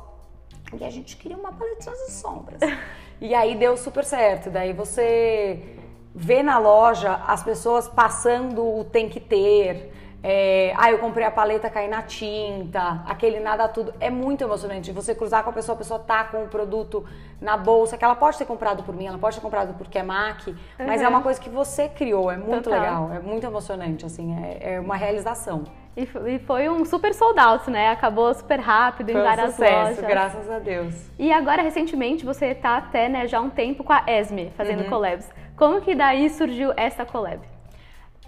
e 0.79 0.83
a 0.83 0.89
gente 0.89 1.17
queria 1.17 1.37
uma 1.37 1.51
paletinha 1.51 1.95
de 1.95 2.11
sombras. 2.11 2.61
e 3.19 3.33
aí 3.33 3.55
deu 3.55 3.75
super 3.75 4.03
certo. 4.03 4.49
Daí 4.49 4.71
você 4.71 5.77
vê 6.13 6.43
na 6.43 6.59
loja 6.59 7.21
as 7.27 7.43
pessoas 7.43 7.87
passando 7.87 8.63
o 8.63 8.83
tem 8.83 9.09
que 9.09 9.19
ter. 9.19 9.91
É, 10.25 10.73
ah, 10.77 10.89
eu 10.89 10.99
comprei 10.99 11.25
a 11.27 11.31
paleta 11.31 11.69
cair 11.69 11.89
na 11.89 12.01
tinta, 12.01 13.01
aquele 13.05 13.41
nada 13.41 13.67
tudo. 13.67 13.93
É 13.99 14.09
muito 14.09 14.41
emocionante. 14.41 14.89
Você 14.93 15.13
cruzar 15.13 15.43
com 15.43 15.49
a 15.49 15.53
pessoa, 15.53 15.75
a 15.75 15.77
pessoa 15.77 15.99
tá 15.99 16.23
com 16.23 16.43
o 16.43 16.47
produto 16.47 17.05
na 17.41 17.57
bolsa, 17.57 17.97
que 17.97 18.05
ela 18.05 18.15
pode 18.15 18.37
ter 18.37 18.45
comprado 18.45 18.83
por 18.83 18.95
mim, 18.95 19.05
ela 19.05 19.17
pode 19.17 19.35
ter 19.35 19.41
comprado 19.41 19.73
porque 19.73 19.99
é 19.99 20.03
MAC, 20.03 20.55
mas 20.79 21.01
é 21.01 21.03
Uhum. 21.05 21.09
uma 21.15 21.21
coisa 21.21 21.41
que 21.41 21.49
você 21.49 21.89
criou. 21.89 22.31
É 22.31 22.37
muito 22.37 22.63
Total. 22.69 22.79
legal, 22.79 23.11
é 23.13 23.19
muito 23.19 23.45
emocionante, 23.45 24.05
assim, 24.05 24.33
é, 24.41 24.75
é 24.75 24.79
uma 24.79 24.95
realização. 24.95 25.65
E 25.95 26.03
e 26.03 26.39
foi 26.39 26.69
um 26.69 26.85
super 26.85 27.13
sold 27.13 27.37
out, 27.39 27.69
né? 27.69 27.89
Acabou 27.89 28.33
super 28.33 28.59
rápido 28.59 29.09
em 29.09 29.13
Foi 29.13 29.21
um 29.21 29.25
várias 29.25 29.51
sucesso, 29.51 29.89
lojas. 30.01 30.05
graças 30.07 30.49
a 30.49 30.57
Deus. 30.57 30.95
E 31.19 31.31
agora, 31.33 31.61
recentemente, 31.61 32.25
você 32.25 32.55
tá 32.55 32.77
até, 32.77 33.09
né, 33.09 33.27
já 33.27 33.37
há 33.37 33.41
um 33.41 33.49
tempo 33.49 33.83
com 33.83 33.91
a 33.93 34.03
Esme, 34.07 34.51
fazendo 34.57 34.83
Uhum. 34.85 34.89
collabs. 34.89 35.29
Como 35.57 35.81
que 35.81 35.93
daí 35.93 36.29
surgiu 36.29 36.71
essa 36.77 37.05
collab? 37.05 37.41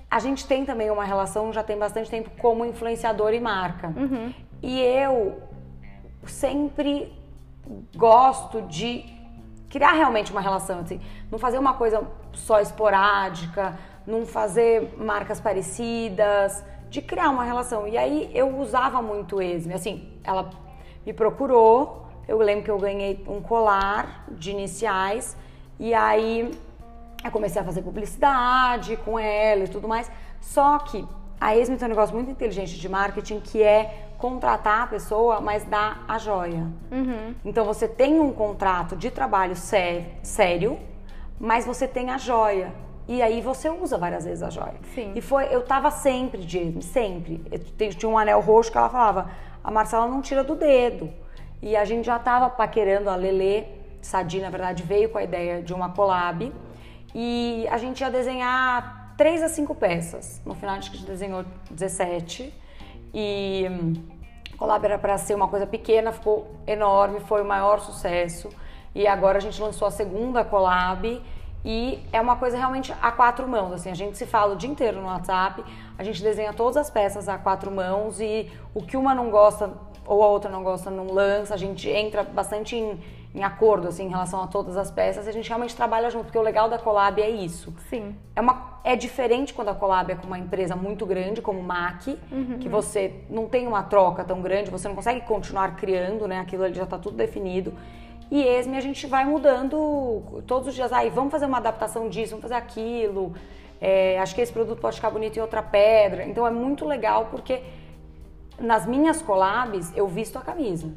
A 0.09 0.19
gente 0.19 0.47
tem 0.47 0.65
também 0.65 0.89
uma 0.89 1.03
relação, 1.03 1.51
já 1.51 1.63
tem 1.63 1.77
bastante 1.77 2.09
tempo, 2.09 2.29
como 2.39 2.65
influenciador 2.65 3.33
e 3.33 3.39
marca. 3.39 3.93
E 4.61 4.79
eu 4.81 5.41
sempre 6.25 7.13
gosto 7.95 8.61
de 8.63 9.05
criar 9.69 9.91
realmente 9.91 10.31
uma 10.31 10.41
relação, 10.41 10.79
assim, 10.79 11.01
não 11.29 11.37
fazer 11.37 11.57
uma 11.57 11.73
coisa 11.73 12.01
só 12.33 12.61
esporádica, 12.61 13.77
não 14.05 14.25
fazer 14.25 14.93
marcas 14.97 15.39
parecidas, 15.39 16.63
de 16.89 17.01
criar 17.01 17.29
uma 17.29 17.43
relação. 17.43 17.87
E 17.87 17.97
aí 17.97 18.31
eu 18.33 18.57
usava 18.57 19.01
muito 19.01 19.41
Esme, 19.41 19.73
assim, 19.73 20.07
ela 20.23 20.49
me 21.05 21.13
procurou, 21.13 22.07
eu 22.27 22.37
lembro 22.37 22.63
que 22.63 22.71
eu 22.71 22.79
ganhei 22.79 23.23
um 23.27 23.41
colar 23.41 24.25
de 24.31 24.51
iniciais 24.51 25.37
e 25.79 25.93
aí 25.93 26.51
eu 27.25 27.31
comecei 27.31 27.61
a 27.61 27.65
fazer 27.65 27.81
publicidade 27.81 28.97
com 28.97 29.17
ela 29.19 29.63
e 29.63 29.67
tudo 29.67 29.87
mais. 29.87 30.09
Só 30.39 30.79
que 30.79 31.05
a 31.39 31.55
Esme 31.55 31.77
tem 31.77 31.87
um 31.87 31.89
negócio 31.89 32.15
muito 32.15 32.29
inteligente 32.31 32.77
de 32.79 32.87
marketing 32.89 33.39
que 33.39 33.61
é 33.61 34.07
contratar 34.17 34.83
a 34.83 34.87
pessoa, 34.87 35.41
mas 35.41 35.63
dar 35.65 36.05
a 36.07 36.17
joia. 36.17 36.67
Então 37.43 37.65
você 37.65 37.87
tem 37.87 38.19
um 38.19 38.31
contrato 38.31 38.95
de 38.95 39.11
trabalho 39.11 39.55
sé- 39.55 40.05
sério, 40.23 40.79
mas 41.39 41.65
você 41.65 41.87
tem 41.87 42.09
a 42.09 42.17
joia. 42.17 42.71
E 43.07 43.21
aí 43.21 43.39
você 43.41 43.69
usa 43.69 43.97
várias 43.97 44.25
vezes 44.25 44.41
a 44.41 44.49
joia. 44.49 44.75
Sim. 44.95 45.11
E 45.15 45.21
foi, 45.21 45.45
eu 45.53 45.61
tava 45.61 45.91
sempre 45.91 46.41
de 46.43 46.57
Esme, 46.57 46.81
sempre. 46.81 47.43
Eu 47.51 47.89
tinha 47.93 48.09
um 48.09 48.17
anel 48.17 48.39
roxo 48.39 48.71
que 48.71 48.77
ela 48.77 48.89
falava, 48.89 49.29
a 49.63 49.69
Marcela 49.69 50.07
não 50.07 50.21
tira 50.21 50.43
do 50.43 50.55
dedo. 50.55 51.11
E 51.61 51.75
a 51.75 51.85
gente 51.85 52.05
já 52.05 52.17
tava 52.17 52.49
paquerando 52.49 53.09
a 53.09 53.15
Lelê, 53.15 53.65
Sadi, 54.01 54.39
na 54.39 54.49
verdade, 54.49 54.81
veio 54.83 55.09
com 55.09 55.17
a 55.17 55.23
ideia 55.23 55.61
de 55.61 55.73
uma 55.73 55.89
collab. 55.89 56.51
E 57.17 57.65
a 57.71 57.77
gente 57.77 58.01
ia 58.01 58.11
desenhar 58.11 59.13
três 59.15 59.41
a 59.41 59.47
cinco 59.47 59.73
peças. 59.73 60.41
No 60.45 60.53
final, 60.53 60.75
a 60.75 60.79
gente 60.81 61.05
desenhou 61.05 61.45
17. 61.71 62.53
E 63.13 63.65
hum, 63.71 63.93
a 64.53 64.57
collab 64.57 64.83
era 64.83 64.99
para 64.99 65.17
ser 65.17 65.33
uma 65.33 65.47
coisa 65.47 65.65
pequena, 65.65 66.11
ficou 66.11 66.45
enorme, 66.67 67.21
foi 67.21 67.41
o 67.41 67.45
maior 67.45 67.79
sucesso. 67.79 68.49
E 68.93 69.07
agora 69.07 69.37
a 69.37 69.41
gente 69.41 69.61
lançou 69.61 69.87
a 69.87 69.91
segunda 69.91 70.43
collab. 70.43 71.21
E 71.63 72.03
é 72.11 72.19
uma 72.19 72.35
coisa 72.35 72.57
realmente 72.57 72.93
a 73.01 73.11
quatro 73.13 73.47
mãos, 73.47 73.71
assim, 73.71 73.89
a 73.89 73.95
gente 73.95 74.15
se 74.19 74.27
fala 74.27 74.53
o 74.53 74.55
dia 74.55 74.69
inteiro 74.69 75.01
no 75.01 75.07
WhatsApp, 75.07 75.65
a 75.97 76.03
gente 76.03 76.21
desenha 76.21 76.53
todas 76.53 76.77
as 76.77 76.91
peças 76.91 77.27
a 77.27 77.39
quatro 77.39 77.71
mãos 77.71 78.21
e 78.21 78.51
o 78.71 78.83
que 78.83 78.95
uma 78.95 79.15
não 79.15 79.31
gosta 79.31 79.73
ou 80.05 80.21
a 80.21 80.27
outra 80.27 80.51
não 80.51 80.63
gosta 80.63 80.91
não 80.91 81.07
lança, 81.07 81.55
a 81.55 81.57
gente 81.57 81.89
entra 81.89 82.21
bastante 82.21 82.75
em, 82.75 82.99
em 83.35 83.43
acordo, 83.43 83.89
assim, 83.89 84.05
em 84.05 84.09
relação 84.09 84.41
a 84.41 84.47
todas 84.47 84.77
as 84.77 84.89
peças 84.89 85.27
a 85.27 85.31
gente 85.31 85.47
realmente 85.47 85.75
trabalha 85.75 86.09
junto, 86.09 86.25
porque 86.25 86.37
o 86.37 86.41
legal 86.41 86.69
da 86.69 86.79
collab 86.79 87.21
é 87.21 87.29
isso. 87.29 87.73
Sim. 87.89 88.15
É, 88.35 88.41
uma, 88.41 88.79
é 88.83 88.95
diferente 88.95 89.53
quando 89.53 89.69
a 89.69 89.75
collab 89.75 90.11
é 90.11 90.15
com 90.15 90.25
uma 90.25 90.39
empresa 90.39 90.75
muito 90.75 91.05
grande, 91.05 91.41
como 91.41 91.61
MAC, 91.61 92.17
que 92.61 92.69
você 92.69 93.13
não 93.29 93.47
tem 93.47 93.67
uma 93.67 93.83
troca 93.83 94.23
tão 94.23 94.41
grande, 94.41 94.71
você 94.71 94.87
não 94.87 94.95
consegue 94.95 95.21
continuar 95.21 95.75
criando, 95.75 96.27
né? 96.27 96.39
Aquilo 96.39 96.63
ali 96.63 96.73
já 96.73 96.83
está 96.83 96.97
tudo 96.97 97.17
definido. 97.17 97.73
E 98.31 98.41
ESME 98.41 98.77
a 98.77 98.81
gente 98.81 99.05
vai 99.05 99.25
mudando 99.25 100.41
todos 100.47 100.69
os 100.69 100.73
dias. 100.73 100.91
Aí, 100.91 101.09
vamos 101.09 101.31
fazer 101.31 101.45
uma 101.45 101.57
adaptação 101.57 102.09
disso, 102.09 102.31
vamos 102.31 102.43
fazer 102.43 102.55
aquilo. 102.55 103.33
É, 103.79 104.17
acho 104.19 104.33
que 104.33 104.41
esse 104.41 104.51
produto 104.51 104.79
pode 104.79 104.95
ficar 104.95 105.09
bonito 105.11 105.37
em 105.37 105.41
outra 105.41 105.61
pedra. 105.61 106.25
Então 106.25 106.47
é 106.47 106.49
muito 106.51 106.85
legal 106.85 107.27
porque 107.29 107.61
nas 108.59 108.85
minhas 108.85 109.21
collabs 109.21 109.95
eu 109.95 110.07
visto 110.07 110.37
a 110.37 110.41
camisa. 110.41 110.87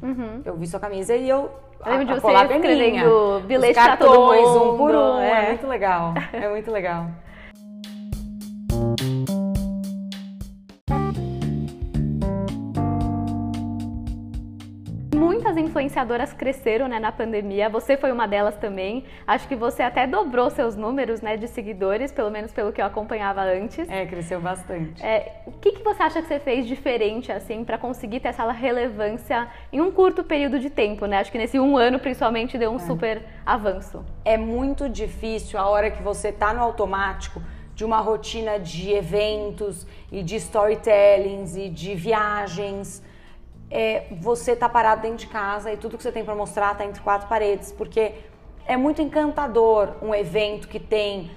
Eu 0.45 0.55
visto 0.55 0.75
a 0.75 0.79
camisa 0.79 1.15
e 1.15 1.29
eu. 1.29 1.51
Eu 1.85 1.91
lembro 1.91 2.13
de 2.13 2.21
você 2.21 2.31
escrevendo 2.33 3.41
bilhete 3.45 3.73
pra 3.73 3.97
todo 3.97 4.11
cartões, 4.11 4.47
um 4.47 4.77
por 4.77 4.91
mundo, 4.91 4.97
um. 4.97 5.19
É. 5.19 5.45
é. 5.45 5.47
muito 5.49 5.67
legal. 5.67 6.13
É 6.33 6.49
muito 6.49 6.71
legal. 6.71 7.07
Muitas 15.49 15.65
influenciadoras 15.65 16.31
cresceram 16.31 16.87
né, 16.87 16.99
na 16.99 17.11
pandemia, 17.11 17.69
você 17.69 17.97
foi 17.97 18.11
uma 18.11 18.27
delas 18.27 18.55
também. 18.57 19.05
Acho 19.25 19.47
que 19.47 19.55
você 19.55 19.81
até 19.81 20.05
dobrou 20.05 20.47
seus 20.51 20.75
números 20.75 21.21
né, 21.21 21.37
de 21.37 21.47
seguidores, 21.47 22.11
pelo 22.11 22.29
menos 22.29 22.51
pelo 22.51 22.71
que 22.71 22.79
eu 22.79 22.85
acompanhava 22.85 23.41
antes. 23.41 23.89
É, 23.89 24.05
cresceu 24.05 24.39
bastante. 24.39 25.03
É, 25.03 25.41
o 25.47 25.51
que, 25.51 25.71
que 25.71 25.83
você 25.83 26.03
acha 26.03 26.21
que 26.21 26.27
você 26.27 26.39
fez 26.39 26.67
diferente 26.67 27.31
assim 27.31 27.63
para 27.63 27.79
conseguir 27.79 28.19
ter 28.19 28.27
essa 28.27 28.51
relevância 28.51 29.47
em 29.73 29.81
um 29.81 29.91
curto 29.91 30.23
período 30.23 30.59
de 30.59 30.69
tempo? 30.69 31.07
Né? 31.07 31.17
Acho 31.17 31.31
que 31.31 31.37
nesse 31.39 31.59
um 31.59 31.75
ano, 31.75 31.97
principalmente, 31.97 32.55
deu 32.55 32.69
um 32.69 32.75
é. 32.75 32.79
super 32.79 33.23
avanço. 33.43 34.05
É 34.23 34.37
muito 34.37 34.87
difícil 34.87 35.59
a 35.59 35.67
hora 35.67 35.89
que 35.89 36.03
você 36.03 36.27
está 36.27 36.53
no 36.53 36.61
automático 36.61 37.41
de 37.73 37.83
uma 37.83 38.01
rotina 38.01 38.59
de 38.59 38.91
eventos 38.91 39.87
e 40.11 40.21
de 40.21 40.35
storytellings 40.35 41.55
e 41.55 41.69
de 41.69 41.95
viagens. 41.95 43.08
É, 43.71 44.07
você 44.19 44.55
tá 44.55 44.67
parado 44.67 45.01
dentro 45.01 45.17
de 45.17 45.27
casa 45.27 45.71
e 45.71 45.77
tudo 45.77 45.97
que 45.97 46.03
você 46.03 46.11
tem 46.11 46.25
para 46.25 46.33
mostrar 46.33 46.75
tá 46.75 46.85
entre 46.85 47.01
quatro 47.01 47.27
paredes, 47.27 47.71
porque 47.71 48.13
é 48.65 48.75
muito 48.75 49.01
encantador 49.01 49.95
um 50.01 50.13
evento 50.13 50.67
que 50.67 50.79
tem 50.79 51.31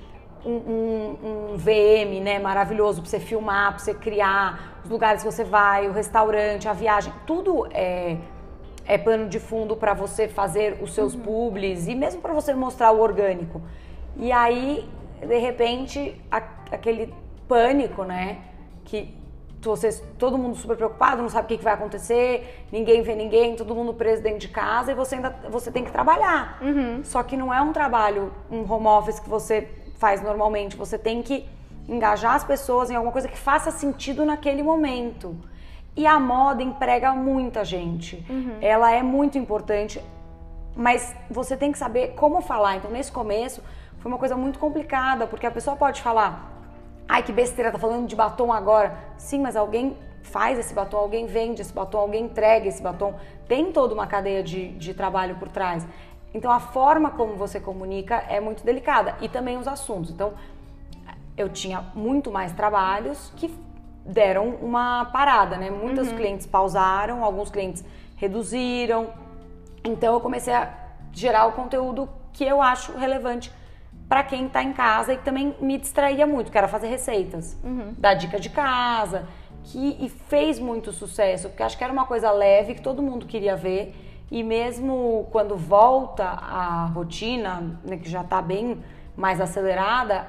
um, 0.45 0.53
um, 0.53 1.53
um 1.53 1.57
VM 1.57 2.23
né, 2.23 2.39
maravilhoso 2.39 3.03
para 3.03 3.11
você 3.11 3.21
filmar, 3.21 3.73
para 3.73 3.79
você 3.79 3.95
criar, 3.95 4.81
os 4.85 4.91
lugares 4.91 5.23
que 5.23 5.31
você 5.31 5.45
vai, 5.45 5.89
o 5.89 5.93
restaurante, 5.93 6.69
a 6.69 6.73
viagem, 6.73 7.13
tudo 7.27 7.67
é, 7.71 8.17
é 8.87 8.99
plano 8.99 9.29
de 9.29 9.39
fundo 9.39 9.77
para 9.77 9.95
você 9.95 10.27
fazer 10.27 10.79
os 10.83 10.95
seus 10.95 11.15
uhum. 11.15 11.21
publis 11.21 11.87
e 11.87 11.95
mesmo 11.95 12.21
para 12.21 12.33
você 12.33 12.55
mostrar 12.55 12.93
o 12.93 13.01
orgânico. 13.01 13.61
E 14.17 14.33
aí 14.33 14.89
de 15.27 15.39
repente, 15.39 16.21
a, 16.31 16.43
aquele 16.71 17.13
pânico, 17.49 18.05
né? 18.05 18.39
Que 18.85 19.15
vocês, 19.69 20.03
todo 20.19 20.37
mundo 20.37 20.57
super 20.57 20.77
preocupado, 20.77 21.23
não 21.23 21.29
sabe 21.29 21.45
o 21.45 21.49
que, 21.49 21.59
que, 21.59 21.65
vai 21.65 21.75
acontecer, 21.75 22.67
ninguém 22.73 23.03
vê 23.03 23.15
ninguém, 23.15 23.55
todo 23.55 23.75
mundo 23.75 23.95
preso 23.95 24.23
dentro 24.23 24.41
de 24.41 24.49
casa 24.49 24.93
e 24.93 24.95
você 24.95 25.17
ainda 25.17 25.31
você 25.51 25.71
tem 25.71 25.85
que 25.85 25.91
trabalhar. 25.91 26.59
Uhum. 26.61 27.05
Só 27.05 27.23
que 27.23 27.37
não 27.37 27.53
é 27.53 27.61
um 27.61 27.73
trabalho, 27.73 28.33
um 28.51 28.71
home 28.71 28.87
office 28.87 29.21
que 29.21 29.29
você 29.29 29.69
faz 29.99 30.21
normalmente. 30.23 30.77
Você 30.77 30.99
tem 30.99 31.23
que 31.23 31.49
engajar 31.89 32.35
as 32.35 32.45
pessoas 32.45 32.91
em 32.91 32.95
alguma 32.95 33.13
coisa 33.13 33.29
que 33.29 33.39
faça 33.39 33.71
sentido 33.71 34.25
naquele 34.25 34.63
momento. 34.63 35.37
E 35.95 36.07
a 36.07 36.19
moda 36.19 36.63
emprega 36.63 37.13
muita 37.13 37.65
gente. 37.65 38.25
Uhum. 38.29 38.59
Ela 38.61 38.93
é 38.93 39.03
muito 39.03 39.37
importante, 39.37 40.03
mas 40.75 41.15
você 41.31 41.57
tem 41.57 41.71
que 41.71 41.79
saber 41.79 42.15
como 42.15 42.41
falar. 42.41 42.77
Então, 42.77 42.91
nesse 42.91 43.13
começo, 43.13 43.63
foi 43.99 44.11
uma 44.11 44.19
coisa 44.19 44.37
muito 44.37 44.59
complicada, 44.59 45.27
porque 45.27 45.47
a 45.47 45.51
pessoa 45.51 45.77
pode 45.77 46.01
falar, 46.01 46.52
ai 47.13 47.23
que 47.23 47.31
besteira, 47.31 47.71
tá 47.71 47.79
falando 47.79 48.07
de 48.07 48.17
batom 48.17 48.51
agora. 48.51 48.97
Sim, 49.19 49.43
mas 49.43 49.55
alguém 49.55 49.99
faz 50.23 50.59
esse 50.59 50.73
batom, 50.73 50.97
alguém 50.97 51.27
vende 51.27 51.61
esse 51.61 51.73
batom, 51.73 51.99
alguém 51.99 52.25
entrega 52.25 52.67
esse 52.67 52.83
batom. 52.83 53.15
Tem 53.47 53.71
toda 53.71 53.93
uma 53.93 54.07
cadeia 54.07 54.43
de, 54.43 54.71
de 54.79 54.95
trabalho 54.95 55.35
por 55.37 55.49
trás. 55.49 55.87
Então 56.33 56.51
a 56.51 56.59
forma 56.59 57.11
como 57.11 57.37
você 57.37 57.61
comunica 57.61 58.15
é 58.31 58.41
muito 58.41 58.65
delicada 58.65 59.15
e 59.21 59.29
também 59.29 59.59
os 59.59 59.69
assuntos. 59.69 60.11
Então 60.11 60.33
eu 61.37 61.51
tinha 61.51 61.85
muito 61.95 62.31
mais 62.31 62.51
trabalhos 62.53 63.31
que 63.37 63.55
deram 64.07 64.49
uma 64.63 65.05
parada, 65.05 65.59
né? 65.59 65.71
Muitos 65.71 66.09
uhum. 66.09 66.17
clientes 66.17 66.47
pausaram, 66.47 67.23
alguns 67.23 67.51
clientes 67.51 67.85
reduziram. 68.17 69.11
Então 69.85 70.15
eu 70.15 70.21
comecei 70.21 70.55
a 70.55 70.73
gerar 71.13 71.45
o 71.45 71.53
conteúdo 71.53 72.09
que 72.33 72.43
eu 72.43 72.63
acho 72.63 72.97
relevante 72.97 73.53
para 74.13 74.23
quem 74.23 74.45
está 74.45 74.63
em 74.63 74.75
casa 74.75 75.15
e 75.15 75.17
que 75.17 75.25
também 75.25 75.57
me 75.59 75.79
distraía 75.79 76.27
muito, 76.27 76.53
que 76.53 76.59
era 76.59 76.69
fazer 76.69 76.89
receitas, 76.89 77.57
uhum. 77.65 77.95
dar 77.97 78.13
dica 78.13 78.39
de 78.39 78.51
casa, 78.51 79.27
que 79.65 79.97
e 79.99 80.11
fez 80.11 80.59
muito 80.59 80.93
sucesso, 80.93 81.49
porque 81.49 81.63
acho 81.63 81.79
que 81.79 81.83
era 81.83 81.91
uma 81.91 82.05
coisa 82.05 82.31
leve 82.31 82.75
que 82.75 82.83
todo 82.83 83.03
mundo 83.03 83.25
queria 83.25 83.57
ver 83.57 83.97
e 84.31 84.43
mesmo 84.43 85.27
quando 85.33 85.57
volta 85.57 86.25
a 86.25 86.91
rotina, 86.95 87.81
né, 87.83 87.97
que 87.97 88.11
já 88.11 88.21
está 88.21 88.43
bem 88.43 88.83
mais 89.17 89.41
acelerada, 89.41 90.27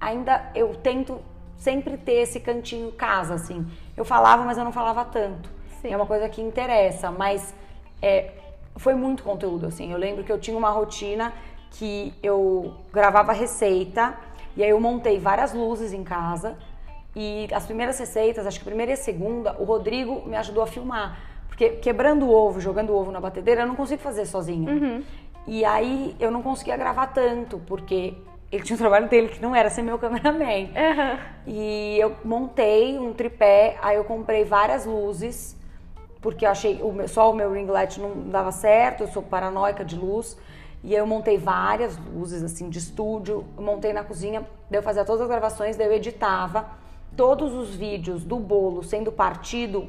ainda 0.00 0.52
eu 0.54 0.68
tento 0.76 1.20
sempre 1.56 1.96
ter 1.96 2.22
esse 2.22 2.38
cantinho 2.38 2.92
casa, 2.92 3.34
assim. 3.34 3.66
Eu 3.96 4.04
falava, 4.04 4.44
mas 4.44 4.56
eu 4.58 4.62
não 4.62 4.70
falava 4.70 5.04
tanto. 5.04 5.50
Sim. 5.82 5.92
É 5.92 5.96
uma 5.96 6.06
coisa 6.06 6.28
que 6.28 6.40
interessa, 6.40 7.10
mas 7.10 7.52
é, 8.00 8.30
foi 8.76 8.94
muito 8.94 9.24
conteúdo, 9.24 9.66
assim. 9.66 9.90
Eu 9.90 9.98
lembro 9.98 10.22
que 10.22 10.30
eu 10.30 10.38
tinha 10.38 10.56
uma 10.56 10.70
rotina 10.70 11.32
que 11.74 12.12
eu 12.22 12.74
gravava 12.92 13.32
receita 13.32 14.14
e 14.56 14.62
aí 14.62 14.70
eu 14.70 14.80
montei 14.80 15.18
várias 15.18 15.52
luzes 15.52 15.92
em 15.92 16.04
casa 16.04 16.56
e 17.16 17.48
as 17.52 17.64
primeiras 17.64 17.98
receitas, 17.98 18.46
acho 18.46 18.58
que 18.58 18.64
a 18.64 18.70
primeira 18.70 18.92
e 18.92 18.94
a 18.94 18.96
segunda, 18.96 19.56
o 19.58 19.64
Rodrigo 19.64 20.22
me 20.26 20.36
ajudou 20.36 20.62
a 20.62 20.66
filmar. 20.66 21.18
Porque 21.48 21.70
quebrando 21.70 22.26
o 22.26 22.34
ovo, 22.34 22.60
jogando 22.60 22.90
o 22.90 22.96
ovo 22.96 23.12
na 23.12 23.20
batedeira, 23.20 23.62
eu 23.62 23.66
não 23.66 23.76
consigo 23.76 24.02
fazer 24.02 24.26
sozinha. 24.26 24.70
Uhum. 24.70 25.02
E 25.46 25.64
aí 25.64 26.16
eu 26.18 26.30
não 26.30 26.42
conseguia 26.42 26.76
gravar 26.76 27.08
tanto, 27.08 27.60
porque 27.66 28.14
ele 28.50 28.62
tinha 28.62 28.74
um 28.74 28.78
trabalho 28.78 29.08
dele 29.08 29.28
que 29.28 29.40
não 29.40 29.54
era 29.54 29.70
ser 29.70 29.82
meu 29.82 29.98
cameraman. 29.98 30.44
Uhum. 30.44 31.18
E 31.46 31.96
eu 32.00 32.16
montei 32.24 32.98
um 32.98 33.12
tripé, 33.12 33.76
aí 33.82 33.96
eu 33.96 34.04
comprei 34.04 34.44
várias 34.44 34.84
luzes, 34.84 35.56
porque 36.20 36.46
eu 36.46 36.50
achei 36.50 36.80
o 36.82 37.06
só 37.06 37.30
o 37.30 37.34
meu 37.34 37.52
ring 37.52 37.66
light 37.66 38.00
não 38.00 38.30
dava 38.30 38.50
certo, 38.50 39.02
eu 39.02 39.08
sou 39.08 39.22
paranoica 39.22 39.84
de 39.84 39.96
luz. 39.96 40.36
E 40.84 40.94
eu 40.94 41.06
montei 41.06 41.38
várias 41.38 41.96
luzes, 41.96 42.42
assim, 42.42 42.68
de 42.68 42.78
estúdio, 42.78 43.46
montei 43.56 43.94
na 43.94 44.04
cozinha, 44.04 44.46
daí 44.70 44.78
eu 44.78 44.82
fazia 44.82 45.02
todas 45.02 45.22
as 45.22 45.28
gravações, 45.28 45.78
daí 45.78 45.86
eu 45.86 45.94
editava. 45.94 46.66
Todos 47.16 47.54
os 47.54 47.74
vídeos 47.74 48.22
do 48.22 48.38
bolo 48.38 48.82
sendo 48.82 49.10
partido 49.10 49.88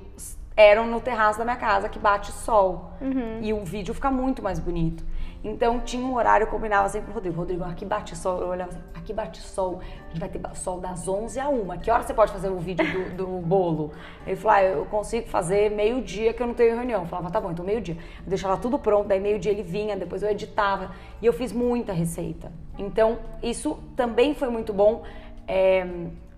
eram 0.56 0.88
no 0.88 1.02
terraço 1.02 1.38
da 1.38 1.44
minha 1.44 1.58
casa, 1.58 1.90
que 1.90 2.00
bate 2.00 2.32
sol. 2.32 2.94
Uhum. 3.02 3.40
E 3.42 3.52
o 3.52 3.66
vídeo 3.66 3.94
fica 3.94 4.10
muito 4.10 4.42
mais 4.42 4.58
bonito. 4.58 5.04
Então 5.46 5.80
tinha 5.80 6.04
um 6.04 6.16
horário, 6.16 6.46
eu 6.46 6.50
combinava 6.50 6.90
sempre 6.90 7.06
com 7.06 7.12
o 7.12 7.14
Rodrigo. 7.14 7.38
Rodrigo, 7.38 7.64
aqui 7.64 7.86
bate 7.86 8.18
sol. 8.18 8.42
Eu 8.42 8.48
olhava 8.48 8.72
assim, 8.72 8.82
aqui 8.96 9.14
bate 9.14 9.40
sol. 9.40 9.80
A 9.80 10.10
gente 10.10 10.20
vai 10.20 10.28
ter 10.28 10.42
sol 10.56 10.80
das 10.80 11.08
11 11.08 11.40
a 11.40 11.48
1. 11.48 11.78
Que 11.78 11.92
hora 11.92 12.02
você 12.02 12.16
pode 12.16 12.32
fazer 12.32 12.50
o 12.50 12.58
vídeo 12.58 12.84
do, 13.12 13.26
do 13.26 13.28
bolo? 13.46 13.92
Ele 14.26 14.36
falou, 14.36 14.58
ah, 14.58 14.64
eu 14.64 14.86
consigo 14.88 15.28
fazer 15.28 15.70
meio-dia 15.70 16.34
que 16.34 16.42
eu 16.42 16.48
não 16.48 16.56
tenho 16.56 16.76
reunião. 16.76 17.02
Eu 17.02 17.08
falava, 17.08 17.30
tá 17.30 17.40
bom, 17.40 17.52
então 17.52 17.64
meio-dia. 17.64 17.96
Eu 17.96 18.30
deixava 18.30 18.58
tudo 18.58 18.80
pronto, 18.80 19.08
daí 19.08 19.20
meio-dia 19.20 19.52
ele 19.52 19.62
vinha, 19.62 19.96
depois 19.96 20.24
eu 20.24 20.32
editava. 20.32 20.90
E 21.22 21.26
eu 21.28 21.32
fiz 21.32 21.52
muita 21.52 21.94
receita. 21.94 22.52
Então 22.80 23.20
isso 23.44 23.78
também 23.96 24.34
foi 24.34 24.50
muito 24.50 24.74
bom 24.74 25.04
é, 25.48 25.86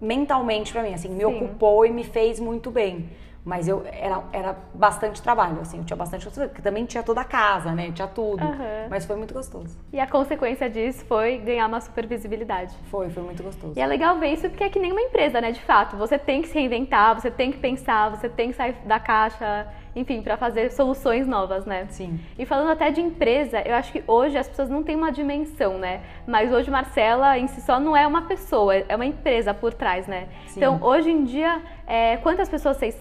mentalmente 0.02 0.74
para 0.74 0.84
mim. 0.84 0.94
Assim, 0.94 1.08
me 1.08 1.20
Sim. 1.20 1.26
ocupou 1.26 1.86
e 1.86 1.92
me 1.92 2.04
fez 2.04 2.42
muito 2.42 2.70
bem. 2.70 3.10
Mas 3.48 3.66
eu 3.66 3.82
era, 3.90 4.22
era 4.34 4.58
bastante 4.74 5.22
trabalho, 5.22 5.62
assim, 5.62 5.78
eu 5.78 5.86
tinha 5.86 5.96
bastante 5.96 6.30
porque 6.30 6.62
também 6.62 6.86
tinha 6.86 7.02
toda 7.02 7.22
a 7.22 7.24
casa, 7.24 7.72
né? 7.72 7.94
Tinha 7.94 8.08
tudo. 8.08 8.44
Uhum. 8.44 8.88
Mas 8.90 9.06
foi 9.06 9.16
muito 9.16 9.34
gostoso. 9.34 9.78
E 9.94 10.02
a 10.02 10.06
consequência 10.06 10.70
disso 10.70 11.06
foi 11.06 11.38
ganhar 11.38 11.66
uma 11.66 11.80
super 11.80 12.06
visibilidade. 12.06 12.76
Foi, 12.92 13.10
foi 13.10 13.24
muito 13.24 13.42
gostoso. 13.42 13.72
E 13.78 13.80
é 13.80 13.88
legal 13.88 14.20
ver 14.20 14.34
isso 14.34 14.50
porque 14.50 14.66
é 14.66 14.70
que 14.70 14.78
nem 14.78 14.92
uma 14.92 15.00
empresa, 15.00 15.40
né? 15.40 15.54
De 15.54 15.62
fato, 15.62 15.96
você 15.96 16.20
tem 16.20 16.42
que 16.42 16.50
se 16.50 16.56
reinventar, 16.56 17.16
você 17.16 17.32
tem 17.32 17.50
que 17.50 17.58
pensar, 17.58 18.10
você 18.10 18.28
tem 18.28 18.50
que 18.50 18.58
sair 18.58 18.74
da 18.84 19.00
caixa, 19.00 19.66
enfim, 19.96 20.22
para 20.22 20.36
fazer 20.36 20.70
soluções 20.72 21.26
novas, 21.26 21.66
né? 21.66 21.88
Sim. 21.90 22.20
E 22.38 22.46
falando 22.46 22.72
até 22.72 22.92
de 22.92 23.00
empresa, 23.00 23.62
eu 23.66 23.76
acho 23.76 23.94
que 23.94 24.04
hoje 24.06 24.38
as 24.38 24.48
pessoas 24.48 24.70
não 24.70 24.84
têm 24.84 24.96
uma 24.98 25.12
dimensão, 25.12 25.78
né? 25.78 26.02
Mas 26.28 26.52
hoje 26.52 26.70
Marcela 26.70 27.38
em 27.40 27.48
si 27.48 27.62
só 27.62 27.80
não 27.80 27.96
é 27.96 28.06
uma 28.06 28.24
pessoa, 28.24 28.76
é 28.76 28.96
uma 28.96 29.06
empresa 29.06 29.54
por 29.54 29.74
trás, 29.74 30.06
né? 30.06 30.28
Sim. 30.48 30.60
Então, 30.60 30.80
hoje 30.82 31.10
em 31.10 31.24
dia, 31.24 31.62
é, 31.88 32.18
quantas 32.18 32.50
pessoas 32.50 32.78
vocês 32.78 32.96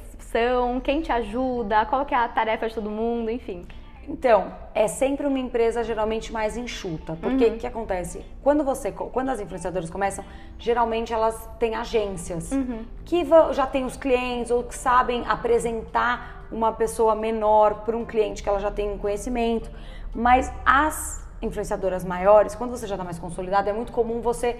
quem 0.83 1.01
te 1.01 1.12
ajuda, 1.12 1.85
qual 1.87 2.05
que 2.05 2.14
é 2.14 2.18
a 2.18 2.29
tarefa 2.29 2.68
de 2.68 2.75
todo 2.75 2.90
mundo, 2.90 3.31
enfim. 3.31 3.64
Então, 4.09 4.53
é 4.72 4.87
sempre 4.87 5.27
uma 5.27 5.38
empresa 5.38 5.83
geralmente 5.83 6.33
mais 6.33 6.57
enxuta, 6.57 7.18
porque 7.20 7.44
o 7.44 7.51
uhum. 7.51 7.59
que 7.59 7.66
acontece? 7.66 8.25
Quando 8.42 8.62
você, 8.62 8.92
quando 8.92 9.31
as 9.31 9.40
influenciadoras 9.40 9.90
começam, 9.90 10.25
geralmente 10.59 11.12
elas 11.12 11.49
têm 11.59 11.75
agências 11.75 12.53
uhum. 12.53 12.85
que 13.05 13.27
já 13.53 13.66
têm 13.66 13.85
os 13.85 13.96
clientes 13.96 14.51
ou 14.51 14.62
que 14.62 14.77
sabem 14.77 15.25
apresentar 15.27 16.46
uma 16.53 16.72
pessoa 16.72 17.16
menor 17.16 17.83
para 17.85 17.96
um 17.96 18.05
cliente 18.05 18.42
que 18.42 18.49
ela 18.49 18.61
já 18.61 18.70
tem 18.70 18.96
conhecimento, 18.96 19.68
mas 20.14 20.53
as 20.64 21.27
influenciadoras 21.42 22.05
maiores, 22.05 22.55
quando 22.55 22.70
você 22.70 22.87
já 22.87 22.94
está 22.94 23.05
mais 23.05 23.18
consolidado, 23.18 23.68
é 23.68 23.72
muito 23.72 23.92
comum 23.92 24.20
você 24.20 24.59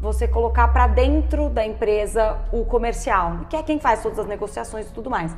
você 0.00 0.28
colocar 0.28 0.68
para 0.68 0.86
dentro 0.86 1.48
da 1.48 1.66
empresa 1.66 2.38
o 2.52 2.64
comercial, 2.64 3.40
que 3.48 3.56
é 3.56 3.62
quem 3.62 3.78
faz 3.78 4.02
todas 4.02 4.18
as 4.18 4.26
negociações 4.26 4.88
e 4.88 4.92
tudo 4.92 5.10
mais. 5.10 5.34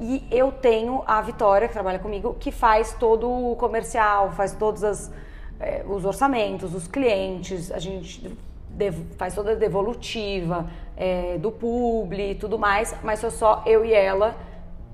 E 0.00 0.24
eu 0.30 0.52
tenho 0.52 1.02
a 1.06 1.20
Vitória, 1.20 1.66
que 1.66 1.74
trabalha 1.74 1.98
comigo, 1.98 2.36
que 2.38 2.52
faz 2.52 2.94
todo 2.94 3.28
o 3.28 3.56
comercial, 3.56 4.30
faz 4.30 4.52
todos 4.52 4.84
as, 4.84 5.10
é, 5.58 5.84
os 5.88 6.04
orçamentos, 6.04 6.72
os 6.74 6.86
clientes, 6.86 7.72
a 7.72 7.78
gente 7.78 8.36
faz 9.16 9.34
toda 9.34 9.52
a 9.52 9.54
devolutiva 9.56 10.70
é, 10.96 11.36
do 11.38 11.50
publi 11.50 12.30
e 12.30 12.34
tudo 12.36 12.56
mais, 12.56 12.94
mas 13.02 13.18
sou 13.18 13.30
só 13.30 13.62
eu 13.66 13.84
e 13.84 13.92
ela 13.92 14.36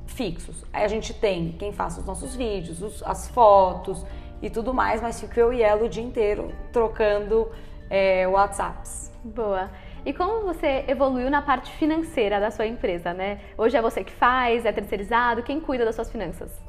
fixos. 0.06 0.64
Aí 0.72 0.84
a 0.84 0.88
gente 0.88 1.12
tem 1.12 1.52
quem 1.52 1.72
faz 1.72 1.98
os 1.98 2.04
nossos 2.04 2.34
vídeos, 2.34 2.80
os, 2.80 3.02
as 3.02 3.28
fotos 3.28 4.04
e 4.40 4.48
tudo 4.48 4.72
mais, 4.72 5.02
mas 5.02 5.20
fico 5.20 5.38
eu 5.38 5.52
e 5.52 5.62
ela 5.62 5.84
o 5.84 5.88
dia 5.88 6.02
inteiro 6.02 6.50
trocando 6.72 7.50
é, 7.90 8.26
WhatsApps. 8.26 9.12
Boa. 9.24 9.70
E 10.04 10.12
como 10.12 10.42
você 10.42 10.84
evoluiu 10.86 11.30
na 11.30 11.40
parte 11.40 11.70
financeira 11.72 12.38
da 12.38 12.50
sua 12.50 12.66
empresa, 12.66 13.14
né? 13.14 13.40
Hoje 13.56 13.76
é 13.76 13.80
você 13.80 14.04
que 14.04 14.12
faz, 14.12 14.66
é 14.66 14.72
terceirizado, 14.72 15.42
quem 15.42 15.60
cuida 15.60 15.84
das 15.84 15.94
suas 15.94 16.10
finanças? 16.10 16.60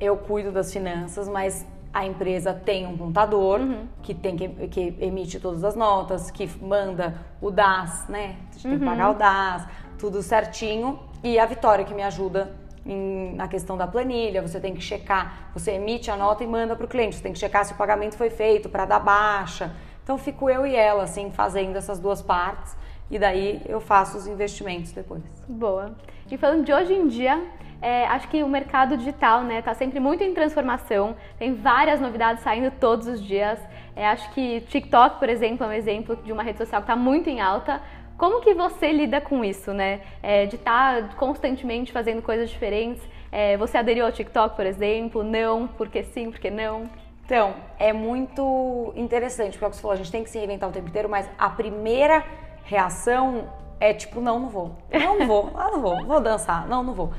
eu 0.00 0.16
cuido 0.16 0.50
das 0.50 0.72
finanças, 0.72 1.28
mas 1.28 1.66
a 1.92 2.06
empresa 2.06 2.54
tem 2.54 2.86
um 2.86 2.96
contador 2.96 3.60
uhum. 3.60 3.86
que 4.02 4.14
tem 4.14 4.36
que, 4.36 4.48
que, 4.68 4.96
emite 5.00 5.38
todas 5.38 5.62
as 5.62 5.76
notas, 5.76 6.30
que 6.30 6.48
manda 6.62 7.16
o 7.40 7.50
DAS, 7.50 8.08
né? 8.08 8.36
A 8.48 8.52
gente 8.52 8.62
tem 8.62 8.78
que 8.78 8.84
pagar 8.84 9.10
o 9.10 9.14
DAS, 9.14 9.66
tudo 9.98 10.22
certinho. 10.22 10.98
E 11.22 11.38
a 11.38 11.44
Vitória 11.44 11.84
que 11.84 11.92
me 11.92 12.02
ajuda 12.02 12.52
em, 12.86 13.34
na 13.34 13.46
questão 13.48 13.76
da 13.76 13.86
planilha, 13.86 14.40
você 14.40 14.58
tem 14.58 14.72
que 14.72 14.80
checar, 14.80 15.50
você 15.52 15.72
emite 15.72 16.10
a 16.10 16.16
nota 16.16 16.42
e 16.42 16.46
manda 16.46 16.74
para 16.74 16.86
o 16.86 16.88
cliente, 16.88 17.16
você 17.16 17.22
tem 17.22 17.32
que 17.32 17.38
checar 17.38 17.64
se 17.64 17.72
o 17.72 17.76
pagamento 17.76 18.16
foi 18.16 18.30
feito 18.30 18.68
para 18.68 18.86
dar 18.86 19.00
baixa. 19.00 19.74
Então 20.02 20.18
fico 20.18 20.48
eu 20.48 20.66
e 20.66 20.74
ela 20.74 21.04
assim 21.04 21.30
fazendo 21.30 21.76
essas 21.76 21.98
duas 21.98 22.20
partes 22.22 22.76
e 23.10 23.18
daí 23.18 23.60
eu 23.66 23.80
faço 23.80 24.16
os 24.16 24.26
investimentos 24.26 24.92
depois. 24.92 25.22
Boa. 25.48 25.92
E 26.30 26.36
falando 26.36 26.64
de 26.64 26.72
hoje 26.72 26.94
em 26.94 27.08
dia, 27.08 27.42
é, 27.82 28.06
acho 28.06 28.28
que 28.28 28.42
o 28.42 28.48
mercado 28.48 28.96
digital 28.96 29.40
está 29.40 29.54
né, 29.54 29.62
tá 29.62 29.74
sempre 29.74 29.98
muito 29.98 30.22
em 30.22 30.34
transformação, 30.34 31.16
tem 31.38 31.54
várias 31.54 32.00
novidades 32.00 32.42
saindo 32.42 32.70
todos 32.70 33.06
os 33.06 33.22
dias. 33.22 33.58
É, 33.96 34.06
acho 34.06 34.30
que 34.32 34.60
TikTok, 34.62 35.18
por 35.18 35.28
exemplo, 35.28 35.64
é 35.66 35.68
um 35.68 35.72
exemplo 35.72 36.16
de 36.16 36.32
uma 36.32 36.42
rede 36.42 36.58
social 36.58 36.80
que 36.82 36.84
está 36.84 36.96
muito 36.96 37.28
em 37.28 37.40
alta. 37.40 37.80
Como 38.16 38.40
que 38.42 38.52
você 38.52 38.92
lida 38.92 39.20
com 39.20 39.42
isso, 39.42 39.72
né? 39.72 40.02
É, 40.22 40.44
de 40.44 40.56
estar 40.56 41.02
tá 41.02 41.14
constantemente 41.16 41.90
fazendo 41.90 42.20
coisas 42.20 42.50
diferentes. 42.50 43.02
É, 43.32 43.56
você 43.56 43.78
aderiu 43.78 44.04
ao 44.04 44.12
TikTok, 44.12 44.54
por 44.54 44.66
exemplo? 44.66 45.24
Não? 45.24 45.66
Porque 45.66 46.02
sim, 46.02 46.30
porque 46.30 46.50
não? 46.50 46.88
Então, 47.30 47.54
é 47.78 47.92
muito 47.92 48.92
interessante, 48.96 49.52
porque 49.52 49.64
é 49.64 49.68
o 49.68 49.70
que 49.70 49.76
você 49.76 49.82
falou, 49.82 49.94
a 49.94 49.96
gente 49.96 50.10
tem 50.10 50.24
que 50.24 50.30
se 50.30 50.36
reinventar 50.36 50.68
o 50.68 50.72
tempo 50.72 50.88
inteiro, 50.88 51.08
mas 51.08 51.30
a 51.38 51.48
primeira 51.48 52.24
reação 52.64 53.48
é 53.78 53.94
tipo, 53.94 54.20
não, 54.20 54.40
não 54.40 54.48
vou. 54.48 54.72
Não, 54.92 55.16
não 55.16 55.28
vou. 55.28 55.52
Ah, 55.54 55.70
não 55.70 55.80
vou. 55.80 56.04
Vou 56.04 56.20
dançar. 56.20 56.66
Não, 56.66 56.82
não 56.82 56.92
vou. 56.92 57.12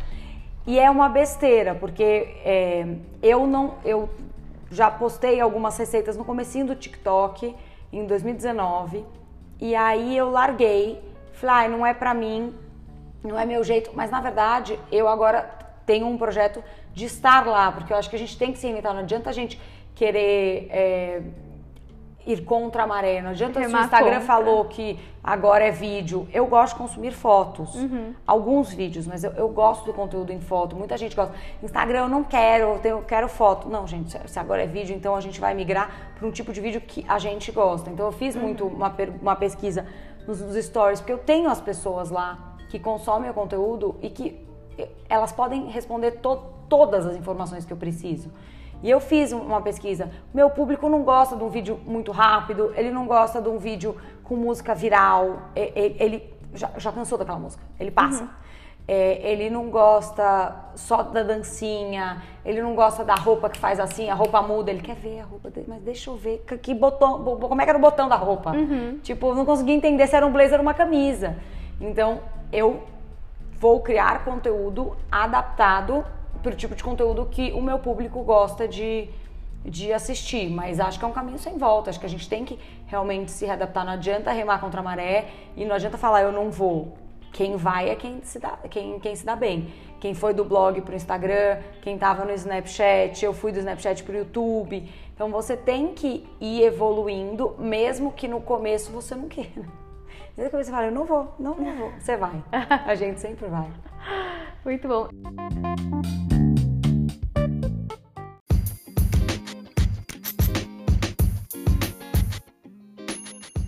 E 0.67 0.77
é 0.77 0.91
uma 0.91 1.07
besteira, 1.07 1.75
porque 1.75 2.35
é, 2.43 2.93
eu 3.23 3.47
não. 3.47 3.75
Eu 3.85 4.09
já 4.69 4.91
postei 4.91 5.39
algumas 5.39 5.77
receitas 5.77 6.17
no 6.17 6.25
comecinho 6.25 6.65
do 6.65 6.75
TikTok 6.75 7.55
em 7.93 8.05
2019. 8.05 9.05
E 9.61 9.73
aí 9.73 10.17
eu 10.17 10.29
larguei. 10.29 11.01
Falei, 11.31 11.67
ah, 11.67 11.69
não 11.69 11.85
é 11.85 11.93
pra 11.93 12.13
mim, 12.13 12.53
não 13.23 13.39
é 13.39 13.45
meu 13.45 13.63
jeito. 13.63 13.91
Mas 13.95 14.11
na 14.11 14.19
verdade, 14.19 14.77
eu 14.91 15.07
agora 15.07 15.49
tenho 15.85 16.05
um 16.05 16.17
projeto 16.17 16.61
de 16.93 17.05
estar 17.05 17.47
lá, 17.47 17.71
porque 17.71 17.93
eu 17.93 17.97
acho 17.97 18.09
que 18.09 18.17
a 18.17 18.19
gente 18.19 18.37
tem 18.37 18.51
que 18.51 18.59
se 18.59 18.67
inventar. 18.67 18.93
Não 18.93 19.03
adianta 19.03 19.29
a 19.29 19.33
gente 19.33 19.57
querer. 20.01 20.67
É, 20.71 21.21
ir 22.25 22.43
contra 22.43 22.83
a 22.83 22.87
maré. 22.87 23.19
Não 23.21 23.31
adianta 23.31 23.59
se 23.59 23.65
o 23.65 23.79
Instagram 23.79 24.19
contra. 24.19 24.21
falou 24.21 24.65
que 24.65 24.99
agora 25.23 25.65
é 25.65 25.71
vídeo. 25.71 26.27
Eu 26.31 26.45
gosto 26.45 26.73
de 26.73 26.79
consumir 26.79 27.11
fotos. 27.11 27.73
Uhum. 27.73 28.13
Alguns 28.27 28.71
vídeos, 28.71 29.07
mas 29.07 29.23
eu, 29.23 29.31
eu, 29.31 29.49
gosto 29.49 29.85
do 29.85 29.93
conteúdo 29.93 30.31
em 30.31 30.39
foto. 30.39 30.75
Muita 30.75 30.97
gente 30.97 31.15
gosta. 31.15 31.33
Instagram 31.63 32.01
eu 32.01 32.09
não 32.09 32.23
quero, 32.23 32.73
eu, 32.73 32.79
tenho, 32.79 32.97
eu 32.97 33.01
quero 33.01 33.27
foto. 33.27 33.67
Não, 33.69 33.87
gente, 33.87 34.15
se 34.29 34.39
agora 34.39 34.61
é 34.61 34.67
vídeo, 34.67 34.95
então 34.95 35.15
a 35.15 35.21
gente 35.21 35.39
vai 35.39 35.55
migrar 35.55 36.13
para 36.15 36.27
um 36.27 36.31
tipo 36.31 36.53
de 36.53 36.61
vídeo 36.61 36.79
que 36.79 37.03
a 37.07 37.17
gente 37.17 37.51
gosta. 37.51 37.89
Então 37.89 38.05
eu 38.05 38.11
fiz 38.11 38.35
uhum. 38.35 38.41
muito 38.41 38.67
uma, 38.67 38.95
uma 39.19 39.35
pesquisa 39.35 39.87
nos, 40.27 40.39
nos 40.41 40.63
stories, 40.63 40.99
porque 40.99 41.13
eu 41.13 41.17
tenho 41.17 41.49
as 41.49 41.59
pessoas 41.59 42.11
lá 42.11 42.55
que 42.69 42.77
consomem 42.77 43.31
o 43.31 43.33
conteúdo 43.33 43.95
e 43.99 44.11
que 44.11 44.47
elas 45.09 45.31
podem 45.31 45.67
responder 45.69 46.11
to, 46.11 46.39
todas 46.69 47.05
as 47.05 47.15
informações 47.15 47.65
que 47.65 47.73
eu 47.73 47.77
preciso. 47.77 48.29
E 48.83 48.89
eu 48.89 48.99
fiz 48.99 49.31
uma 49.31 49.61
pesquisa. 49.61 50.11
Meu 50.33 50.49
público 50.49 50.89
não 50.89 51.03
gosta 51.03 51.35
de 51.35 51.43
um 51.43 51.49
vídeo 51.49 51.79
muito 51.85 52.11
rápido, 52.11 52.73
ele 52.75 52.91
não 52.91 53.05
gosta 53.05 53.41
de 53.41 53.49
um 53.49 53.57
vídeo 53.57 53.95
com 54.23 54.35
música 54.35 54.73
viral, 54.73 55.49
ele, 55.55 56.33
já, 56.53 56.71
já 56.77 56.91
cansou 56.91 57.17
daquela 57.17 57.39
música, 57.39 57.63
ele 57.79 57.91
passa. 57.91 58.23
Uhum. 58.23 58.29
É, 58.87 59.31
ele 59.31 59.49
não 59.49 59.69
gosta 59.69 60.55
só 60.75 61.03
da 61.03 61.21
dancinha, 61.21 62.23
ele 62.43 62.61
não 62.61 62.75
gosta 62.75 63.05
da 63.05 63.13
roupa 63.13 63.49
que 63.49 63.59
faz 63.59 63.79
assim, 63.79 64.09
a 64.09 64.15
roupa 64.15 64.41
muda, 64.41 64.71
ele 64.71 64.81
quer 64.81 64.95
ver 64.95 65.19
a 65.19 65.23
roupa 65.23 65.49
dele, 65.49 65.67
mas 65.69 65.81
deixa 65.81 66.09
eu 66.09 66.15
ver 66.15 66.43
que 66.61 66.73
botão, 66.73 67.23
como 67.23 67.61
é 67.61 67.63
que 67.63 67.69
era 67.69 67.77
o 67.77 67.81
botão 67.81 68.09
da 68.09 68.15
roupa. 68.15 68.51
Uhum. 68.51 68.99
Tipo, 69.03 69.35
não 69.35 69.45
consegui 69.45 69.71
entender 69.71 70.07
se 70.07 70.15
era 70.15 70.25
um 70.25 70.31
blazer 70.31 70.57
ou 70.57 70.63
uma 70.63 70.73
camisa. 70.73 71.37
Então, 71.79 72.19
eu 72.51 72.83
vou 73.59 73.79
criar 73.81 74.25
conteúdo 74.25 74.97
adaptado 75.11 76.03
pro 76.41 76.55
tipo 76.55 76.75
de 76.75 76.83
conteúdo 76.83 77.25
que 77.25 77.51
o 77.53 77.61
meu 77.61 77.79
público 77.79 78.21
gosta 78.23 78.67
de, 78.67 79.09
de 79.63 79.93
assistir. 79.93 80.49
Mas 80.49 80.79
acho 80.79 80.99
que 80.99 81.05
é 81.05 81.07
um 81.07 81.13
caminho 81.13 81.39
sem 81.39 81.57
volta. 81.57 81.89
Acho 81.89 81.99
que 81.99 82.05
a 82.05 82.09
gente 82.09 82.27
tem 82.27 82.43
que 82.43 82.59
realmente 82.87 83.31
se 83.31 83.45
readaptar. 83.45 83.85
Não 83.85 83.93
adianta 83.93 84.31
remar 84.31 84.59
contra 84.59 84.81
a 84.81 84.83
maré 84.83 85.29
e 85.55 85.65
não 85.65 85.75
adianta 85.75 85.97
falar 85.97 86.21
eu 86.21 86.31
não 86.31 86.51
vou. 86.51 86.97
Quem 87.31 87.55
vai 87.55 87.89
é 87.89 87.95
quem 87.95 88.21
se 88.23 88.39
dá, 88.39 88.57
quem, 88.69 88.99
quem 88.99 89.15
se 89.15 89.25
dá 89.25 89.35
bem. 89.35 89.71
Quem 90.01 90.13
foi 90.13 90.33
do 90.33 90.43
blog 90.43 90.81
pro 90.81 90.95
Instagram, 90.95 91.59
quem 91.81 91.97
tava 91.97 92.25
no 92.25 92.33
Snapchat, 92.33 93.23
eu 93.23 93.33
fui 93.33 93.51
do 93.51 93.59
Snapchat 93.59 94.03
pro 94.03 94.17
YouTube. 94.17 94.89
Então 95.13 95.29
você 95.29 95.55
tem 95.55 95.93
que 95.93 96.27
ir 96.41 96.63
evoluindo, 96.63 97.55
mesmo 97.59 98.11
que 98.11 98.27
no 98.27 98.41
começo 98.41 98.91
você 98.91 99.15
não 99.15 99.29
queira. 99.29 99.80
Desde 100.35 100.49
que 100.49 100.63
você 100.63 100.71
fala, 100.71 100.85
eu 100.85 100.91
não 100.91 101.05
vou, 101.05 101.33
não, 101.37 101.55
não 101.55 101.75
vou. 101.75 101.91
Você 101.99 102.15
vai. 102.15 102.41
A 102.85 102.95
gente 102.95 103.19
sempre 103.19 103.47
vai. 103.47 103.69
Muito 104.63 104.87
bom. 104.87 105.09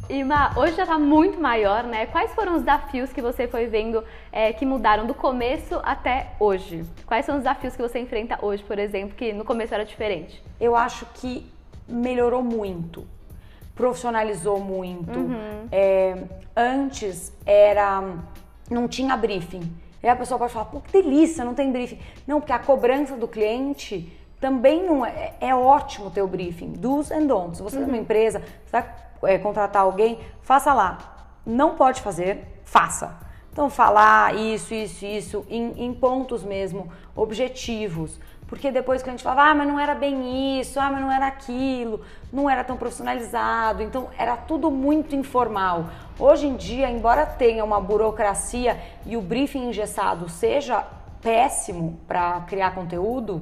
Ima, 0.10 0.54
hoje 0.56 0.76
já 0.76 0.84
está 0.84 1.00
muito 1.00 1.42
maior, 1.42 1.84
né? 1.84 2.06
Quais 2.06 2.34
foram 2.34 2.56
os 2.56 2.60
desafios 2.60 3.12
que 3.12 3.22
você 3.22 3.48
foi 3.48 3.66
vendo 3.66 4.04
é, 4.32 4.54
que 4.54 4.66
mudaram 4.66 5.08
do 5.08 5.14
começo 5.14 5.82
até 5.84 6.34
hoje? 6.40 6.86
Quais 7.06 7.26
são 7.26 7.36
os 7.38 7.44
desafios 7.44 7.76
que 7.76 7.82
você 7.82 8.00
enfrenta 8.00 8.38
hoje, 8.42 8.64
por 8.64 8.78
exemplo, 8.78 9.16
que 9.16 9.34
no 9.34 9.44
começo 9.44 9.74
era 9.74 9.84
diferente? 9.84 10.42
Eu 10.62 10.76
acho 10.76 11.06
que 11.16 11.52
melhorou 11.88 12.44
muito, 12.44 13.08
profissionalizou 13.76 14.60
muito. 14.60 15.18
Uhum. 15.18 15.68
É, 15.72 16.18
antes 16.56 17.34
era 17.46 18.04
não 18.70 18.88
tinha 18.88 19.16
briefing. 19.18 19.72
E 20.02 20.08
a 20.08 20.16
pessoa 20.16 20.38
pode 20.38 20.52
falar, 20.52 20.66
pô, 20.66 20.82
que 20.82 20.92
delícia, 20.92 21.46
não 21.46 21.54
tem 21.54 21.72
briefing. 21.72 22.00
Não, 22.28 22.40
porque 22.40 22.52
a 22.52 22.60
cobrança 22.60 23.16
do 23.16 23.28
cliente 23.28 24.12
também 24.40 24.86
não 24.86 25.06
é, 25.06 25.34
é 25.40 25.56
ótimo 25.56 26.12
ter 26.12 26.22
o 26.22 26.28
briefing, 26.28 26.74
dos 26.74 27.10
and 27.12 27.28
don'ts. 27.28 27.62
Você 27.62 27.78
uhum. 27.78 27.84
tem 27.84 27.94
uma 27.94 28.02
empresa, 28.02 28.40
você 28.40 28.72
vai 28.72 28.94
é, 29.24 29.38
contratar 29.38 29.84
alguém, 29.84 30.20
faça 30.42 30.74
lá. 30.74 30.98
Não 31.46 31.76
pode 31.76 32.02
fazer, 32.02 32.62
faça. 32.66 33.18
Então, 33.54 33.70
falar 33.70 34.36
isso, 34.36 34.74
isso, 34.74 35.06
isso, 35.06 35.46
em, 35.50 35.86
em 35.86 35.94
pontos 35.94 36.44
mesmo, 36.44 36.92
objetivos. 37.16 38.20
Porque 38.54 38.70
depois 38.70 39.02
que 39.02 39.10
a 39.10 39.12
gente 39.12 39.24
falava, 39.24 39.50
ah, 39.50 39.56
mas 39.56 39.68
não 39.68 39.80
era 39.80 39.96
bem 39.96 40.60
isso, 40.60 40.80
ah, 40.80 40.92
mas 40.92 41.02
não 41.02 41.12
era 41.12 41.26
aquilo, 41.26 42.02
não 42.32 42.48
era 42.48 42.64
tão 42.64 42.78
profissionalizado, 42.78 43.82
então 43.82 44.10
era 44.16 44.38
tudo 44.38 44.70
muito 44.70 45.16
informal. 45.16 45.88
Hoje 46.20 46.46
em 46.46 46.56
dia, 46.56 46.88
embora 46.88 47.26
tenha 47.26 47.66
uma 47.66 47.82
burocracia 47.82 48.80
e 49.08 49.18
o 49.18 49.22
briefing 49.24 49.70
engessado 49.70 50.30
seja 50.30 50.86
péssimo 51.20 52.00
para 52.08 52.42
criar 52.42 52.76
conteúdo, 52.76 53.42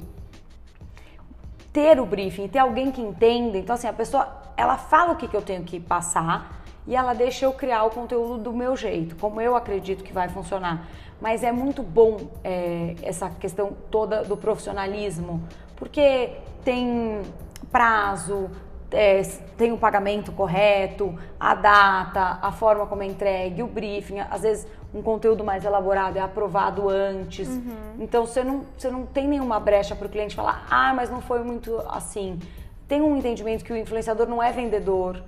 ter 1.74 2.00
o 2.00 2.06
briefing, 2.06 2.48
ter 2.48 2.60
alguém 2.60 2.90
que 2.90 3.02
entenda, 3.02 3.58
então 3.58 3.74
assim, 3.74 3.88
a 3.88 3.92
pessoa 3.92 4.26
ela 4.56 4.78
fala 4.78 5.12
o 5.12 5.16
que, 5.16 5.28
que 5.28 5.36
eu 5.36 5.42
tenho 5.42 5.62
que 5.62 5.78
passar 5.78 6.61
e 6.86 6.96
ela 6.96 7.14
deixa 7.14 7.44
eu 7.44 7.52
criar 7.52 7.84
o 7.84 7.90
conteúdo 7.90 8.38
do 8.42 8.52
meu 8.52 8.76
jeito, 8.76 9.16
como 9.16 9.40
eu 9.40 9.54
acredito 9.54 10.02
que 10.02 10.12
vai 10.12 10.28
funcionar. 10.28 10.88
Mas 11.20 11.44
é 11.44 11.52
muito 11.52 11.82
bom 11.82 12.28
é, 12.42 12.96
essa 13.02 13.30
questão 13.30 13.76
toda 13.90 14.24
do 14.24 14.36
profissionalismo, 14.36 15.42
porque 15.76 16.30
tem 16.64 17.22
prazo, 17.70 18.50
é, 18.90 19.22
tem 19.56 19.72
o 19.72 19.78
pagamento 19.78 20.32
correto, 20.32 21.16
a 21.38 21.54
data, 21.54 22.38
a 22.42 22.50
forma 22.50 22.86
como 22.86 23.02
é 23.02 23.06
entregue, 23.06 23.62
o 23.62 23.68
briefing, 23.68 24.18
às 24.18 24.42
vezes 24.42 24.66
um 24.92 25.00
conteúdo 25.00 25.42
mais 25.42 25.64
elaborado 25.64 26.18
é 26.18 26.20
aprovado 26.20 26.88
antes. 26.88 27.48
Uhum. 27.48 27.96
Então 28.00 28.26
você 28.26 28.42
não, 28.42 28.66
você 28.76 28.90
não 28.90 29.06
tem 29.06 29.28
nenhuma 29.28 29.58
brecha 29.60 29.94
para 29.94 30.06
o 30.06 30.10
cliente 30.10 30.34
falar, 30.34 30.66
ah, 30.68 30.92
mas 30.92 31.08
não 31.08 31.20
foi 31.20 31.42
muito 31.44 31.78
assim 31.88 32.38
tem 32.92 33.00
um 33.00 33.16
entendimento 33.16 33.64
que 33.64 33.72
o 33.72 33.76
influenciador 33.76 34.26
não 34.28 34.42
é 34.42 34.52
vendedor, 34.52 35.22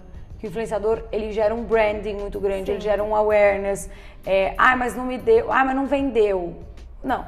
o 0.44 0.48
influenciador 0.48 1.04
ele 1.10 1.32
gera 1.32 1.54
um 1.54 1.64
branding 1.64 2.14
muito 2.14 2.38
grande, 2.38 2.66
Sim. 2.66 2.72
ele 2.72 2.80
gera 2.80 3.02
um 3.02 3.14
awareness. 3.14 3.90
É, 4.26 4.54
ah, 4.58 4.76
mas 4.76 4.94
não 4.94 5.04
me 5.04 5.18
deu, 5.18 5.50
ah, 5.50 5.64
mas 5.64 5.74
não 5.74 5.86
vendeu. 5.86 6.62
Não. 7.02 7.26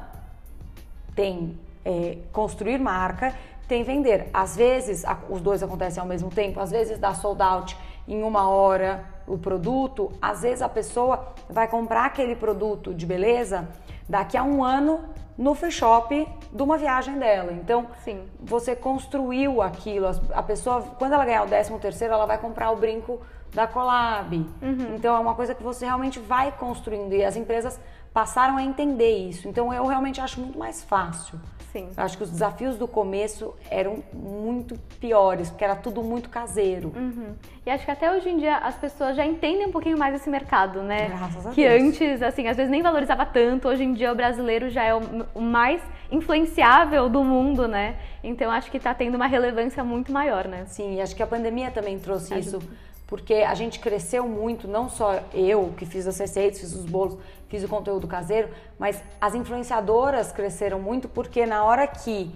Tem 1.15 1.57
é, 1.83 2.17
construir 2.31 2.79
marca, 2.79 3.33
tem 3.67 3.83
vender. 3.83 4.29
Às 4.33 4.55
vezes 4.55 5.03
a, 5.03 5.17
os 5.29 5.41
dois 5.41 5.63
acontecem 5.63 5.99
ao 5.99 6.07
mesmo 6.07 6.29
tempo, 6.29 6.59
às 6.59 6.71
vezes 6.71 6.99
dá 6.99 7.13
sold 7.13 7.41
out 7.41 7.77
em 8.07 8.23
uma 8.23 8.47
hora 8.49 9.03
o 9.27 9.37
produto, 9.37 10.11
às 10.21 10.41
vezes 10.41 10.61
a 10.61 10.69
pessoa 10.69 11.33
vai 11.49 11.67
comprar 11.67 12.05
aquele 12.05 12.35
produto 12.35 12.93
de 12.93 13.05
beleza 13.05 13.67
daqui 14.07 14.37
a 14.37 14.43
um 14.43 14.63
ano 14.63 15.01
no 15.37 15.53
free 15.53 15.71
shop 15.71 16.27
de 16.51 16.63
uma 16.63 16.77
viagem 16.77 17.17
dela. 17.19 17.53
Então, 17.53 17.87
Sim. 18.03 18.25
você 18.39 18.75
construiu 18.75 19.61
aquilo. 19.61 20.07
A 20.33 20.41
pessoa, 20.41 20.81
quando 20.97 21.13
ela 21.13 21.25
ganhar 21.25 21.43
o 21.43 21.47
13 21.47 21.77
terceiro, 21.79 22.13
ela 22.13 22.25
vai 22.25 22.37
comprar 22.37 22.71
o 22.71 22.75
brinco 22.75 23.21
da 23.53 23.67
Collab. 23.67 24.35
Uhum. 24.35 24.95
Então, 24.95 25.15
é 25.15 25.19
uma 25.19 25.35
coisa 25.35 25.55
que 25.55 25.63
você 25.63 25.85
realmente 25.85 26.19
vai 26.19 26.51
construindo. 26.51 27.13
E 27.13 27.23
as 27.23 27.35
empresas 27.35 27.79
passaram 28.17 28.57
a 28.57 28.63
entender 28.63 29.15
isso. 29.15 29.47
Então 29.47 29.71
eu 29.71 29.85
realmente 29.85 30.19
acho 30.19 30.41
muito 30.41 30.57
mais 30.57 30.83
fácil. 30.83 31.39
Sim. 31.71 31.89
Acho 31.95 32.17
que 32.17 32.23
os 32.23 32.31
desafios 32.31 32.75
do 32.75 32.87
começo 32.87 33.53
eram 33.69 34.03
muito 34.11 34.75
piores, 34.99 35.51
porque 35.51 35.63
era 35.63 35.75
tudo 35.75 36.01
muito 36.01 36.27
caseiro. 36.27 36.91
Uhum. 36.95 37.35
E 37.63 37.69
acho 37.69 37.85
que 37.85 37.91
até 37.91 38.11
hoje 38.11 38.27
em 38.27 38.37
dia 38.37 38.57
as 38.57 38.75
pessoas 38.75 39.15
já 39.15 39.23
entendem 39.23 39.67
um 39.67 39.71
pouquinho 39.71 39.99
mais 39.99 40.15
esse 40.15 40.31
mercado, 40.31 40.81
né? 40.81 41.09
Graças 41.09 41.45
a 41.45 41.51
que 41.51 41.61
Deus. 41.61 41.83
antes, 41.83 42.23
assim, 42.23 42.47
às 42.47 42.57
vezes 42.57 42.71
nem 42.71 42.81
valorizava 42.81 43.23
tanto. 43.23 43.67
Hoje 43.67 43.83
em 43.83 43.93
dia 43.93 44.11
o 44.11 44.15
brasileiro 44.15 44.67
já 44.67 44.83
é 44.83 44.95
o, 44.95 45.39
mais 45.39 45.79
influenciável 46.09 47.07
do 47.09 47.23
mundo, 47.23 47.67
né? 47.67 47.97
Então 48.23 48.49
acho 48.49 48.71
que 48.71 48.79
tá 48.79 48.95
tendo 48.95 49.13
uma 49.13 49.27
relevância 49.27 49.83
muito 49.83 50.11
maior, 50.11 50.47
né? 50.47 50.65
Sim, 50.65 50.95
e 50.95 51.01
acho 51.01 51.15
que 51.15 51.21
a 51.21 51.27
pandemia 51.27 51.69
também 51.69 51.99
trouxe 51.99 52.33
isso, 52.39 52.59
porque 53.07 53.35
a 53.35 53.53
gente 53.55 53.79
cresceu 53.79 54.27
muito, 54.27 54.67
não 54.67 54.89
só 54.89 55.21
eu 55.33 55.73
que 55.77 55.85
fiz 55.85 56.05
as 56.05 56.17
receitas, 56.19 56.59
fiz 56.59 56.73
os 56.75 56.85
bolos, 56.85 57.17
fiz 57.47 57.63
o 57.63 57.67
conteúdo 57.67 58.05
caseiro, 58.07 58.49
mas 58.77 59.01
as 59.19 59.33
influenciadoras 59.33 60.31
cresceram 60.31 60.79
muito 60.79 61.07
porque 61.07 61.45
na 61.45 61.63
hora 61.63 61.87
que 61.87 62.29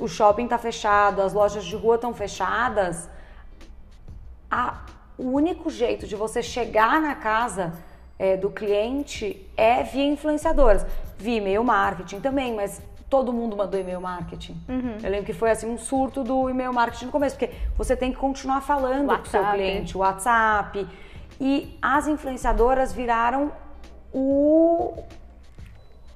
o 0.00 0.08
shopping 0.08 0.48
tá 0.48 0.58
fechado, 0.58 1.22
as 1.22 1.32
lojas 1.32 1.64
de 1.64 1.76
rua 1.76 1.94
estão 1.94 2.12
fechadas, 2.12 3.08
a- 4.50 4.84
o 5.16 5.30
único 5.30 5.70
jeito 5.70 6.06
de 6.06 6.14
você 6.16 6.42
chegar 6.42 7.00
na 7.00 7.14
casa 7.14 7.72
é, 8.20 8.36
do 8.36 8.50
cliente 8.50 9.48
é 9.56 9.84
via 9.84 10.04
influenciadoras. 10.04 10.84
Via 11.16 11.36
e-mail 11.36 11.62
marketing 11.62 12.18
também, 12.20 12.52
mas 12.54 12.82
todo 13.08 13.32
mundo 13.32 13.56
mandou 13.56 13.80
e-mail 13.80 14.00
marketing. 14.00 14.60
Eu 15.02 15.10
lembro 15.10 15.26
que 15.26 15.32
foi 15.32 15.50
assim 15.50 15.68
um 15.68 15.78
surto 15.78 16.22
do 16.22 16.50
e-mail 16.50 16.72
marketing 16.72 17.06
no 17.06 17.12
começo, 17.12 17.36
porque 17.36 17.54
você 17.76 17.96
tem 17.96 18.12
que 18.12 18.18
continuar 18.18 18.60
falando 18.60 19.08
com 19.08 19.22
o 19.22 19.26
seu 19.26 19.40
WhatsApp. 19.40 19.56
cliente, 19.56 19.96
o 19.96 20.00
WhatsApp. 20.00 20.86
E 21.40 21.78
as 21.80 22.06
influenciadoras 22.06 22.92
viraram 22.92 23.52
o, 24.12 24.94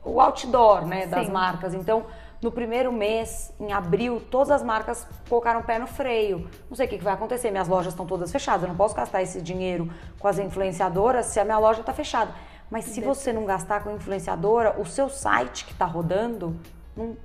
o 0.05 0.21
outdoor 0.21 0.87
né, 0.87 1.07
das 1.07 1.27
Sim. 1.27 1.33
marcas. 1.33 1.75
Então, 1.75 2.05
no 2.43 2.51
primeiro 2.51 2.93
mês, 2.93 3.53
em 3.61 3.73
abril, 3.73 4.21
todas 4.31 4.51
as 4.51 4.63
marcas 4.63 5.07
colocaram 5.29 5.61
o 5.61 5.63
pé 5.63 5.79
no 5.79 5.87
freio. 5.87 6.51
Não 6.69 6.77
sei 6.77 6.87
o 6.87 6.89
que 6.89 6.99
que 6.99 7.05
vai 7.05 7.15
acontecer, 7.15 7.51
minhas 7.51 7.69
lojas 7.69 7.93
estão 7.93 8.05
todas 8.05 8.33
fechadas. 8.33 8.63
Eu 8.63 8.69
não 8.69 8.77
posso 8.77 8.95
gastar 8.95 9.23
esse 9.23 9.41
dinheiro 9.41 9.89
com 10.19 10.27
as 10.29 10.39
influenciadoras 10.39 11.27
se 11.27 11.39
a 11.39 11.45
minha 11.45 11.59
loja 11.59 11.81
está 11.81 11.95
fechada. 11.95 12.33
Mas 12.69 12.87
se 12.87 13.01
você 13.01 13.33
não 13.33 13.45
gastar 13.45 13.85
com 13.85 13.91
influenciadora, 13.93 14.81
o 14.81 14.85
seu 14.85 15.09
site 15.09 15.65
que 15.65 15.73
está 15.73 15.85
rodando 15.85 16.57
não, 16.97 17.17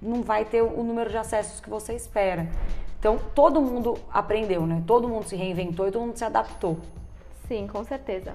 não 0.00 0.22
vai 0.22 0.44
ter 0.44 0.62
o 0.62 0.82
número 0.82 1.10
de 1.10 1.16
acessos 1.16 1.60
que 1.60 1.68
você 1.70 1.94
espera. 1.94 2.46
Então, 2.98 3.18
todo 3.34 3.60
mundo 3.60 3.98
aprendeu, 4.12 4.66
né? 4.66 4.82
Todo 4.86 5.08
mundo 5.08 5.24
se 5.26 5.36
reinventou 5.36 5.86
e 5.86 5.92
todo 5.92 6.02
mundo 6.06 6.16
se 6.16 6.24
adaptou. 6.24 6.78
Sim, 7.46 7.66
com 7.66 7.84
certeza. 7.84 8.34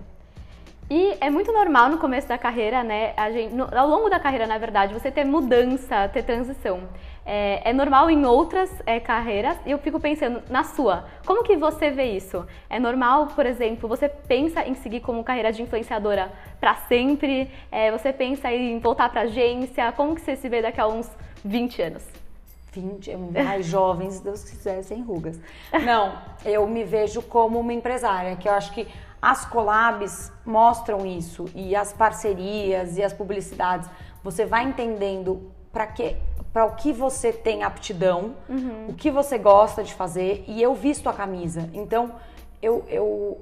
E 0.89 1.15
é 1.21 1.29
muito 1.29 1.51
normal 1.53 1.89
no 1.89 1.97
começo 1.97 2.27
da 2.27 2.37
carreira, 2.37 2.83
né? 2.83 3.13
Gente, 3.31 3.53
no- 3.53 3.67
ao 3.77 3.87
longo 3.87 4.09
da 4.09 4.19
carreira, 4.19 4.45
na 4.45 4.57
verdade, 4.57 4.93
você 4.93 5.09
ter 5.09 5.23
mudança, 5.23 6.07
ter 6.09 6.23
transição. 6.23 6.81
É, 7.25 7.69
é 7.69 7.73
normal 7.73 8.09
em 8.09 8.25
outras 8.25 8.71
é, 8.85 8.99
carreiras 8.99 9.57
e 9.65 9.71
eu 9.71 9.77
fico 9.77 9.99
pensando 9.99 10.41
na 10.49 10.63
sua. 10.63 11.05
Como 11.25 11.43
que 11.43 11.55
você 11.55 11.91
vê 11.91 12.15
isso? 12.15 12.45
É 12.69 12.79
normal, 12.79 13.27
por 13.27 13.45
exemplo, 13.45 13.87
você 13.87 14.09
pensa 14.09 14.67
em 14.67 14.73
seguir 14.73 15.01
como 15.01 15.23
carreira 15.23 15.51
de 15.51 15.61
influenciadora 15.61 16.31
para 16.59 16.75
sempre? 16.75 17.49
É, 17.71 17.91
você 17.91 18.11
pensa 18.11 18.51
em 18.51 18.79
voltar 18.79 19.09
para 19.09 19.21
agência? 19.21 19.91
Como 19.91 20.15
que 20.15 20.21
você 20.21 20.35
se 20.35 20.49
vê 20.49 20.61
daqui 20.61 20.81
a 20.81 20.87
uns 20.87 21.09
20 21.45 21.81
anos? 21.81 22.21
20, 22.71 23.17
mais 23.43 23.65
jovens, 23.65 24.15
se 24.15 24.23
Deus 24.23 24.43
quiser, 24.43 24.81
sem 24.83 25.03
rugas. 25.03 25.37
Não, 25.85 26.17
eu 26.45 26.65
me 26.65 26.85
vejo 26.85 27.21
como 27.21 27.59
uma 27.59 27.73
empresária, 27.73 28.37
que 28.37 28.47
eu 28.47 28.53
acho 28.53 28.71
que 28.71 28.87
as 29.21 29.45
collabs 29.45 30.31
mostram 30.45 31.05
isso 31.05 31.45
e 31.53 31.75
as 31.75 31.91
parcerias 31.91 32.97
e 32.97 33.03
as 33.03 33.13
publicidades. 33.13 33.89
Você 34.23 34.45
vai 34.45 34.63
entendendo 34.63 35.51
para 35.71 35.85
que 35.87 36.15
para 36.51 36.65
o 36.65 36.75
que 36.75 36.91
você 36.91 37.31
tem 37.31 37.63
aptidão, 37.63 38.35
o 38.89 38.93
que 38.93 39.09
você 39.09 39.37
gosta 39.37 39.83
de 39.83 39.93
fazer 39.93 40.43
e 40.47 40.61
eu 40.61 40.75
visto 40.75 41.07
a 41.07 41.13
camisa. 41.13 41.69
Então, 41.73 42.13
eu, 42.61 42.83
eu 42.89 43.41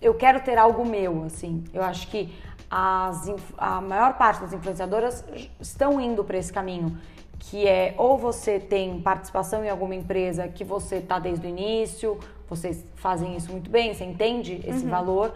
eu 0.00 0.14
quero 0.14 0.40
ter 0.40 0.58
algo 0.58 0.84
meu, 0.84 1.24
assim. 1.24 1.64
Eu 1.72 1.82
acho 1.82 2.08
que 2.08 2.34
as, 2.70 3.32
a 3.56 3.80
maior 3.80 4.14
parte 4.14 4.40
das 4.40 4.52
influenciadoras 4.52 5.24
estão 5.60 6.00
indo 6.00 6.22
para 6.24 6.36
esse 6.36 6.52
caminho, 6.52 6.98
que 7.38 7.66
é 7.66 7.94
ou 7.96 8.18
você 8.18 8.58
tem 8.58 9.00
participação 9.00 9.64
em 9.64 9.70
alguma 9.70 9.94
empresa 9.94 10.48
que 10.48 10.64
você 10.64 11.00
tá 11.00 11.18
desde 11.18 11.46
o 11.46 11.48
início, 11.48 12.18
vocês 12.48 12.84
fazem 12.96 13.36
isso 13.36 13.50
muito 13.50 13.70
bem, 13.70 13.94
você 13.94 14.04
entende 14.04 14.60
esse 14.66 14.84
valor, 14.86 15.34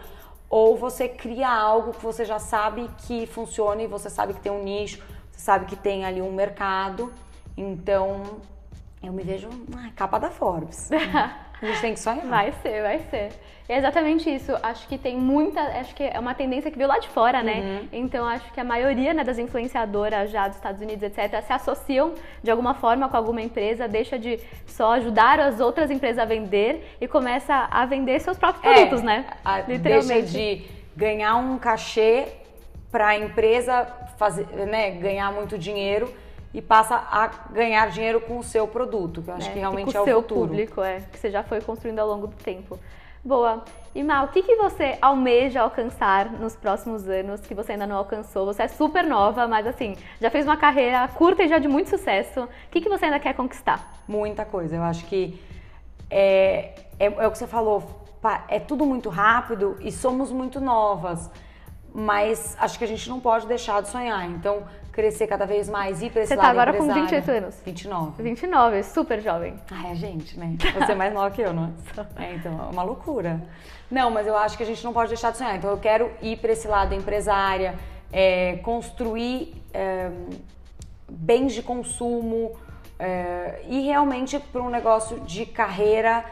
ou 0.49 0.77
você 0.77 1.07
cria 1.07 1.49
algo 1.49 1.93
que 1.93 2.03
você 2.03 2.25
já 2.25 2.39
sabe 2.39 2.89
que 3.05 3.25
funciona 3.25 3.81
e 3.81 3.87
você 3.87 4.09
sabe 4.09 4.33
que 4.33 4.41
tem 4.41 4.51
um 4.51 4.63
nicho, 4.63 5.01
sabe 5.41 5.65
que 5.65 5.75
tem 5.75 6.05
ali 6.05 6.21
um 6.21 6.31
mercado. 6.31 7.11
Então, 7.57 8.23
eu 9.03 9.11
me 9.11 9.23
vejo 9.23 9.49
ah, 9.75 9.89
capa 9.95 10.19
da 10.19 10.29
Forbes. 10.29 10.89
A 11.61 11.65
gente 11.67 11.81
tem 11.81 11.93
que 11.93 11.99
sonhar. 11.99 12.25
Vai 12.25 12.51
ser, 12.63 12.81
vai 12.81 12.99
ser. 13.11 13.29
É 13.69 13.77
exatamente 13.77 14.27
isso. 14.33 14.51
Acho 14.63 14.87
que 14.87 14.97
tem 14.97 15.15
muita. 15.15 15.61
Acho 15.61 15.93
que 15.93 16.01
é 16.03 16.19
uma 16.19 16.33
tendência 16.33 16.71
que 16.71 16.77
veio 16.77 16.89
lá 16.89 16.97
de 16.97 17.07
fora, 17.09 17.43
né? 17.43 17.83
Então 17.93 18.25
acho 18.27 18.51
que 18.51 18.59
a 18.59 18.63
maioria 18.63 19.13
né, 19.13 19.23
das 19.23 19.37
influenciadoras 19.37 20.31
já 20.31 20.47
dos 20.47 20.57
Estados 20.57 20.81
Unidos, 20.81 21.03
etc., 21.03 21.39
se 21.43 21.53
associam 21.53 22.15
de 22.41 22.49
alguma 22.49 22.73
forma 22.73 23.07
com 23.09 23.15
alguma 23.15 23.43
empresa, 23.43 23.87
deixa 23.87 24.17
de 24.17 24.39
só 24.65 24.93
ajudar 24.93 25.39
as 25.39 25.59
outras 25.59 25.91
empresas 25.91 26.17
a 26.17 26.25
vender 26.25 26.97
e 26.99 27.07
começa 27.07 27.67
a 27.69 27.85
vender 27.85 28.19
seus 28.21 28.39
próprios 28.39 28.63
produtos, 28.63 29.03
né? 29.03 29.27
a- 29.45 29.59
Literalmente. 29.61 30.31
Deixa 30.33 30.37
de 30.37 30.65
ganhar 30.97 31.35
um 31.35 31.59
cachê 31.59 32.27
para 32.91 33.09
a 33.09 33.17
empresa 33.19 33.87
fazer, 34.21 34.45
né, 34.67 34.91
ganhar 34.91 35.31
muito 35.31 35.57
dinheiro 35.57 36.13
e 36.53 36.61
passa 36.61 36.95
a 36.95 37.27
ganhar 37.51 37.89
dinheiro 37.89 38.21
com 38.21 38.37
o 38.37 38.43
seu 38.43 38.67
produto, 38.67 39.23
que 39.23 39.29
eu 39.31 39.33
acho 39.33 39.49
É, 39.49 39.53
que 39.53 39.59
realmente 39.59 39.91
com 39.91 39.97
é 39.97 40.01
o 40.01 40.05
seu 40.05 40.21
futuro. 40.21 40.41
público, 40.41 40.81
é, 40.83 40.99
que 41.11 41.17
você 41.17 41.31
já 41.31 41.41
foi 41.41 41.59
construindo 41.59 41.97
ao 41.97 42.07
longo 42.07 42.27
do 42.27 42.35
tempo. 42.35 42.77
Boa. 43.23 43.63
E 43.95 44.03
Mal, 44.03 44.25
o 44.25 44.27
que, 44.27 44.43
que 44.43 44.55
você 44.55 44.97
almeja 45.01 45.61
alcançar 45.61 46.31
nos 46.43 46.55
próximos 46.55 47.07
anos 47.09 47.41
que 47.41 47.55
você 47.55 47.71
ainda 47.71 47.87
não 47.87 47.95
alcançou? 47.97 48.45
Você 48.45 48.61
é 48.63 48.67
super 48.67 49.03
nova, 49.03 49.47
mas 49.47 49.65
assim, 49.65 49.95
já 50.19 50.29
fez 50.29 50.45
uma 50.45 50.57
carreira 50.57 51.07
curta 51.07 51.41
e 51.43 51.47
já 51.47 51.57
de 51.57 51.67
muito 51.67 51.89
sucesso. 51.89 52.41
O 52.43 52.49
que, 52.69 52.79
que 52.79 52.89
você 52.89 53.05
ainda 53.05 53.19
quer 53.19 53.33
conquistar? 53.33 54.03
Muita 54.07 54.45
coisa. 54.45 54.75
Eu 54.75 54.83
acho 54.83 55.03
que 55.05 55.41
é, 56.11 56.75
é, 56.99 57.05
é 57.05 57.27
o 57.27 57.31
que 57.31 57.37
você 57.39 57.47
falou, 57.47 57.83
é 58.47 58.59
tudo 58.59 58.85
muito 58.85 59.09
rápido 59.09 59.77
e 59.81 59.91
somos 59.91 60.31
muito 60.31 60.59
novas. 60.61 61.29
Mas 61.93 62.55
acho 62.59 62.77
que 62.77 62.83
a 62.85 62.87
gente 62.87 63.09
não 63.09 63.19
pode 63.19 63.45
deixar 63.47 63.81
de 63.81 63.89
sonhar. 63.89 64.29
Então, 64.29 64.63
crescer 64.91 65.27
cada 65.27 65.45
vez 65.45 65.69
mais, 65.69 66.01
ir 66.01 66.09
para 66.11 66.21
esse 66.21 66.33
Você 66.33 66.39
tá 66.39 66.47
agora 66.47 66.71
com 66.73 66.83
empresário. 66.83 67.09
28 67.09 67.31
anos? 67.31 67.61
29. 67.65 68.23
29, 68.23 68.83
super 68.83 69.21
jovem. 69.21 69.55
Ai, 69.69 69.91
a 69.91 69.95
gente, 69.95 70.37
né? 70.37 70.55
Você 70.79 70.91
é 70.91 70.95
mais 70.95 71.13
nova 71.13 71.31
que 71.31 71.41
eu, 71.41 71.53
não 71.53 71.73
é? 72.17 72.23
É, 72.23 72.35
então, 72.35 72.51
é 72.51 72.73
uma 72.73 72.83
loucura. 72.83 73.41
Não, 73.89 74.09
mas 74.09 74.27
eu 74.27 74.37
acho 74.37 74.55
que 74.57 74.63
a 74.63 74.65
gente 74.65 74.83
não 74.83 74.93
pode 74.93 75.09
deixar 75.09 75.31
de 75.31 75.37
sonhar. 75.37 75.55
Então, 75.55 75.69
eu 75.69 75.77
quero 75.77 76.11
ir 76.21 76.37
para 76.37 76.51
esse 76.51 76.67
lado 76.67 76.93
empresária, 76.93 77.75
é, 78.11 78.57
construir 78.63 79.53
é, 79.73 80.11
bens 81.09 81.53
de 81.53 81.61
consumo 81.61 82.53
é, 82.97 83.63
e 83.67 83.81
realmente 83.81 84.39
para 84.39 84.61
um 84.61 84.69
negócio 84.69 85.19
de 85.21 85.45
carreira 85.45 86.23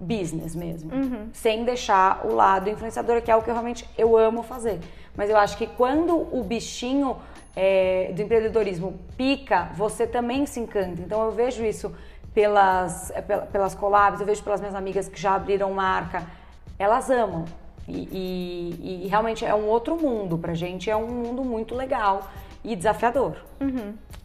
business 0.00 0.54
mesmo, 0.54 0.90
sem 1.32 1.64
deixar 1.64 2.24
o 2.24 2.34
lado 2.34 2.68
influenciador, 2.70 3.22
que 3.22 3.30
é 3.30 3.36
o 3.36 3.42
que 3.42 3.48
eu 3.50 3.54
realmente 3.54 3.88
eu 3.96 4.16
amo 4.16 4.42
fazer. 4.42 4.80
Mas 5.16 5.30
eu 5.30 5.36
acho 5.36 5.56
que 5.56 5.66
quando 5.66 6.16
o 6.36 6.42
bichinho 6.42 7.16
é, 7.56 8.10
do 8.14 8.22
empreendedorismo 8.22 8.98
pica, 9.16 9.70
você 9.76 10.06
também 10.06 10.44
se 10.46 10.58
encanta. 10.60 11.00
Então 11.00 11.22
eu 11.24 11.30
vejo 11.30 11.64
isso 11.64 11.94
pelas, 12.34 13.10
é, 13.12 13.22
pela- 13.22 13.46
pelas 13.46 13.74
collabs, 13.74 14.20
eu 14.20 14.26
vejo 14.26 14.42
pelas 14.42 14.60
minhas 14.60 14.74
amigas 14.74 15.08
que 15.08 15.20
já 15.20 15.34
abriram 15.36 15.72
marca, 15.72 16.26
elas 16.78 17.08
amam. 17.10 17.44
E, 17.86 18.08
e- 18.10 19.04
e 19.04 19.08
realmente 19.08 19.44
é 19.44 19.54
um 19.54 19.66
outro 19.66 19.96
mundo 19.96 20.36
pra 20.38 20.54
gente, 20.54 20.90
é 20.90 20.96
um 20.96 21.06
mundo 21.06 21.44
muito 21.44 21.74
legal 21.76 22.28
e 22.64 22.74
desafiador. 22.74 23.36
E 23.60 24.23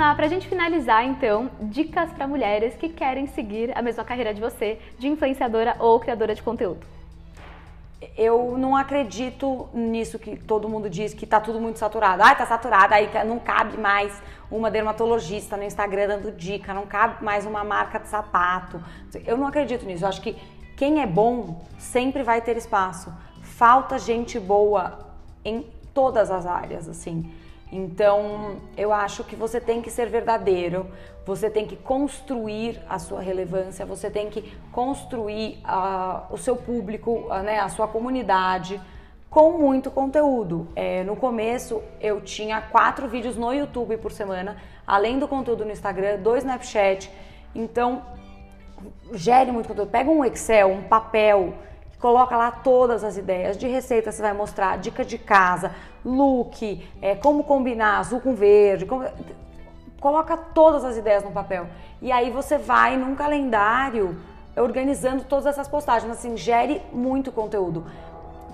Má, 0.00 0.14
pra 0.14 0.28
gente 0.28 0.48
finalizar 0.48 1.04
então, 1.04 1.50
dicas 1.60 2.10
para 2.10 2.26
mulheres 2.26 2.74
que 2.74 2.88
querem 2.88 3.26
seguir 3.26 3.70
a 3.76 3.82
mesma 3.82 4.02
carreira 4.02 4.32
de 4.32 4.40
você, 4.40 4.78
de 4.98 5.06
influenciadora 5.06 5.76
ou 5.78 6.00
criadora 6.00 6.34
de 6.34 6.42
conteúdo. 6.42 6.86
Eu 8.16 8.56
não 8.56 8.74
acredito 8.74 9.68
nisso 9.74 10.18
que 10.18 10.38
todo 10.38 10.70
mundo 10.70 10.88
diz 10.88 11.12
que 11.12 11.26
tá 11.26 11.38
tudo 11.38 11.60
muito 11.60 11.78
saturado. 11.78 12.22
Ai, 12.22 12.34
tá 12.34 12.46
saturado, 12.46 12.94
aí 12.94 13.10
não 13.26 13.38
cabe 13.38 13.76
mais 13.76 14.10
uma 14.50 14.70
dermatologista 14.70 15.54
no 15.54 15.64
Instagram 15.64 16.08
dando 16.08 16.32
dica, 16.32 16.72
não 16.72 16.86
cabe 16.86 17.22
mais 17.22 17.44
uma 17.44 17.62
marca 17.62 17.98
de 17.98 18.08
sapato. 18.08 18.82
Eu 19.26 19.36
não 19.36 19.46
acredito 19.46 19.84
nisso. 19.84 20.04
Eu 20.04 20.08
acho 20.08 20.22
que 20.22 20.34
quem 20.78 21.02
é 21.02 21.06
bom 21.06 21.62
sempre 21.76 22.22
vai 22.22 22.40
ter 22.40 22.56
espaço. 22.56 23.12
Falta 23.42 23.98
gente 23.98 24.40
boa 24.40 25.10
em 25.44 25.66
todas 25.92 26.30
as 26.30 26.46
áreas, 26.46 26.88
assim. 26.88 27.30
Então, 27.72 28.56
eu 28.76 28.92
acho 28.92 29.22
que 29.22 29.36
você 29.36 29.60
tem 29.60 29.80
que 29.80 29.90
ser 29.90 30.08
verdadeiro, 30.08 30.86
você 31.24 31.48
tem 31.48 31.66
que 31.66 31.76
construir 31.76 32.80
a 32.88 32.98
sua 32.98 33.20
relevância, 33.20 33.86
você 33.86 34.10
tem 34.10 34.28
que 34.28 34.52
construir 34.72 35.62
uh, 35.64 36.32
o 36.34 36.36
seu 36.36 36.56
público, 36.56 37.28
uh, 37.28 37.42
né, 37.42 37.60
a 37.60 37.68
sua 37.68 37.86
comunidade 37.86 38.80
com 39.30 39.52
muito 39.52 39.90
conteúdo. 39.90 40.66
É, 40.74 41.04
no 41.04 41.14
começo, 41.14 41.80
eu 42.00 42.20
tinha 42.20 42.60
quatro 42.60 43.08
vídeos 43.08 43.36
no 43.36 43.52
YouTube 43.54 43.96
por 43.98 44.10
semana, 44.10 44.56
além 44.84 45.20
do 45.20 45.28
conteúdo 45.28 45.64
no 45.64 45.70
Instagram, 45.70 46.18
dois 46.18 46.42
Snapchat. 46.42 47.08
Então, 47.54 48.02
gere 49.12 49.52
muito 49.52 49.68
conteúdo. 49.68 49.90
Pega 49.90 50.10
um 50.10 50.24
Excel, 50.24 50.68
um 50.68 50.82
papel, 50.82 51.54
coloca 52.00 52.36
lá 52.36 52.50
todas 52.50 53.04
as 53.04 53.16
ideias 53.16 53.56
de 53.56 53.68
receita, 53.68 54.10
você 54.10 54.22
vai 54.22 54.32
mostrar 54.32 54.78
dica 54.78 55.04
de 55.04 55.18
casa, 55.18 55.72
look, 56.04 56.88
é, 57.00 57.14
como 57.14 57.44
combinar 57.44 57.98
azul 57.98 58.20
com 58.20 58.34
verde, 58.34 58.86
como... 58.86 59.04
coloca 60.00 60.36
todas 60.36 60.82
as 60.84 60.96
ideias 60.96 61.22
no 61.22 61.30
papel. 61.30 61.66
E 62.00 62.10
aí 62.10 62.30
você 62.30 62.56
vai 62.56 62.96
num 62.96 63.14
calendário 63.14 64.16
organizando 64.56 65.24
todas 65.24 65.46
essas 65.46 65.68
postagens, 65.68 66.10
assim, 66.10 66.36
gere 66.36 66.82
muito 66.92 67.30
conteúdo. 67.30 67.84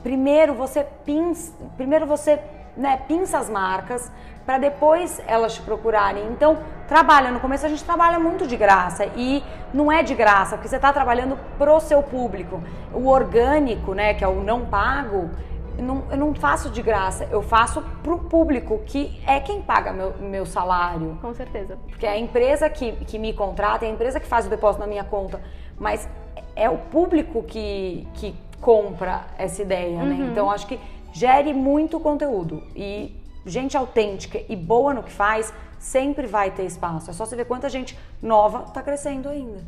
Primeiro 0.03 0.55
você 0.55 0.85
pinça, 1.05 1.53
primeiro 1.77 2.07
você 2.07 2.41
né, 2.77 3.01
pinça 3.09 3.39
as 3.39 3.49
marcas 3.49 4.11
para 4.45 4.59
depois 4.59 5.21
elas 5.27 5.55
te 5.55 5.62
procurarem. 5.62 6.25
Então, 6.29 6.59
trabalha. 6.87 7.31
No 7.33 7.41
começo 7.41 7.67
a 7.67 7.69
gente 7.69 7.83
trabalha 7.85 8.19
muito 8.19 8.47
de 8.47 8.57
graça 8.57 9.07
e 9.17 9.43
não 9.75 9.91
é 9.91 10.03
de 10.03 10.15
graça, 10.15 10.57
porque 10.57 10.69
você 10.69 10.77
está 10.77 10.93
trabalhando 10.93 11.37
pro 11.59 11.81
seu 11.81 12.03
público. 12.03 12.62
O 12.95 13.09
orgânico, 13.09 13.93
né, 13.93 14.15
que 14.15 14.23
é 14.23 14.29
o 14.29 14.43
não 14.43 14.67
pago, 14.67 15.31
não, 15.79 16.05
eu 16.11 16.17
não 16.17 16.35
faço 16.35 16.71
de 16.71 16.81
graça, 16.81 17.29
eu 17.31 17.43
faço 17.43 17.83
pro 18.03 18.19
público, 18.19 18.81
que 18.87 19.21
é 19.27 19.41
quem 19.41 19.61
paga 19.61 19.93
meu, 19.93 20.15
meu 20.19 20.47
salário. 20.47 21.19
Com 21.21 21.35
certeza. 21.35 21.77
Porque 21.89 22.07
é 22.07 22.11
a 22.11 22.19
empresa 22.19 22.71
que, 22.71 22.93
que 22.93 23.19
me 23.19 23.33
contrata, 23.33 23.85
é 23.85 23.89
a 23.89 23.93
empresa 23.93 24.21
que 24.21 24.27
faz 24.27 24.47
o 24.47 24.49
depósito 24.49 24.81
na 24.81 24.87
minha 24.87 25.05
conta, 25.05 25.41
mas 25.79 26.09
é 26.55 26.71
o 26.71 26.79
público 26.79 27.43
que, 27.43 28.07
que 28.15 28.35
compra 28.61 29.25
essa 29.37 29.61
ideia, 29.61 30.03
né? 30.03 30.15
uhum. 30.15 30.19
né? 30.19 30.29
Então 30.31 30.51
acho 30.51 30.67
que 30.67 30.81
gere 31.16 31.55
muito 31.55 31.98
conteúdo 31.98 32.62
e 32.76 33.16
gente 33.46 33.74
autêntica 33.74 34.38
e 34.48 34.55
boa 34.55 34.92
no 34.92 35.02
que 35.02 35.11
faz 35.11 35.52
sempre 35.79 36.26
vai 36.26 36.50
ter 36.50 36.64
espaço. 36.64 37.11
É 37.11 37.14
só 37.14 37.24
você 37.24 37.35
ver 37.35 37.46
quanta 37.46 37.70
gente 37.70 37.98
nova 38.22 38.64
está 38.66 38.83
crescendo 38.83 39.31
ainda. 39.31 39.64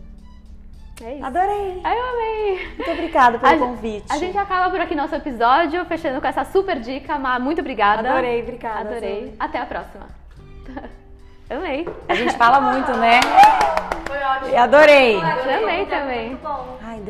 É 1.02 1.14
isso. 1.14 1.24
Adorei! 1.24 1.80
Ai, 1.84 1.98
eu 1.98 2.04
amei! 2.04 2.68
Muito 2.76 2.90
obrigada 2.90 3.38
pelo 3.38 3.64
a 3.64 3.66
convite. 3.66 4.06
A 4.10 4.18
gente 4.18 4.36
acaba 4.36 4.68
por 4.68 4.80
aqui 4.80 4.94
nosso 4.94 5.14
episódio, 5.14 5.82
fechando 5.86 6.20
com 6.20 6.26
essa 6.26 6.44
super 6.44 6.80
dica. 6.80 7.18
Má, 7.18 7.38
muito 7.38 7.60
obrigada. 7.60 8.10
Adorei, 8.10 8.42
obrigada. 8.42 8.90
Adorei. 8.90 9.34
Até 9.38 9.58
a 9.58 9.66
próxima. 9.66 10.06
Amei. 11.48 11.88
A 12.08 12.14
gente 12.14 12.36
fala 12.36 12.60
muito, 12.60 12.92
né? 12.94 13.20
Foi 14.06 14.18
ótimo. 14.18 14.48
Eu 14.48 14.62
adorei. 14.62 15.16
Eu 15.16 15.62
amei 15.62 15.86
também. 15.86 16.28
Muito 16.30 16.42
bom. 16.42 16.78
Ai, 16.82 17.00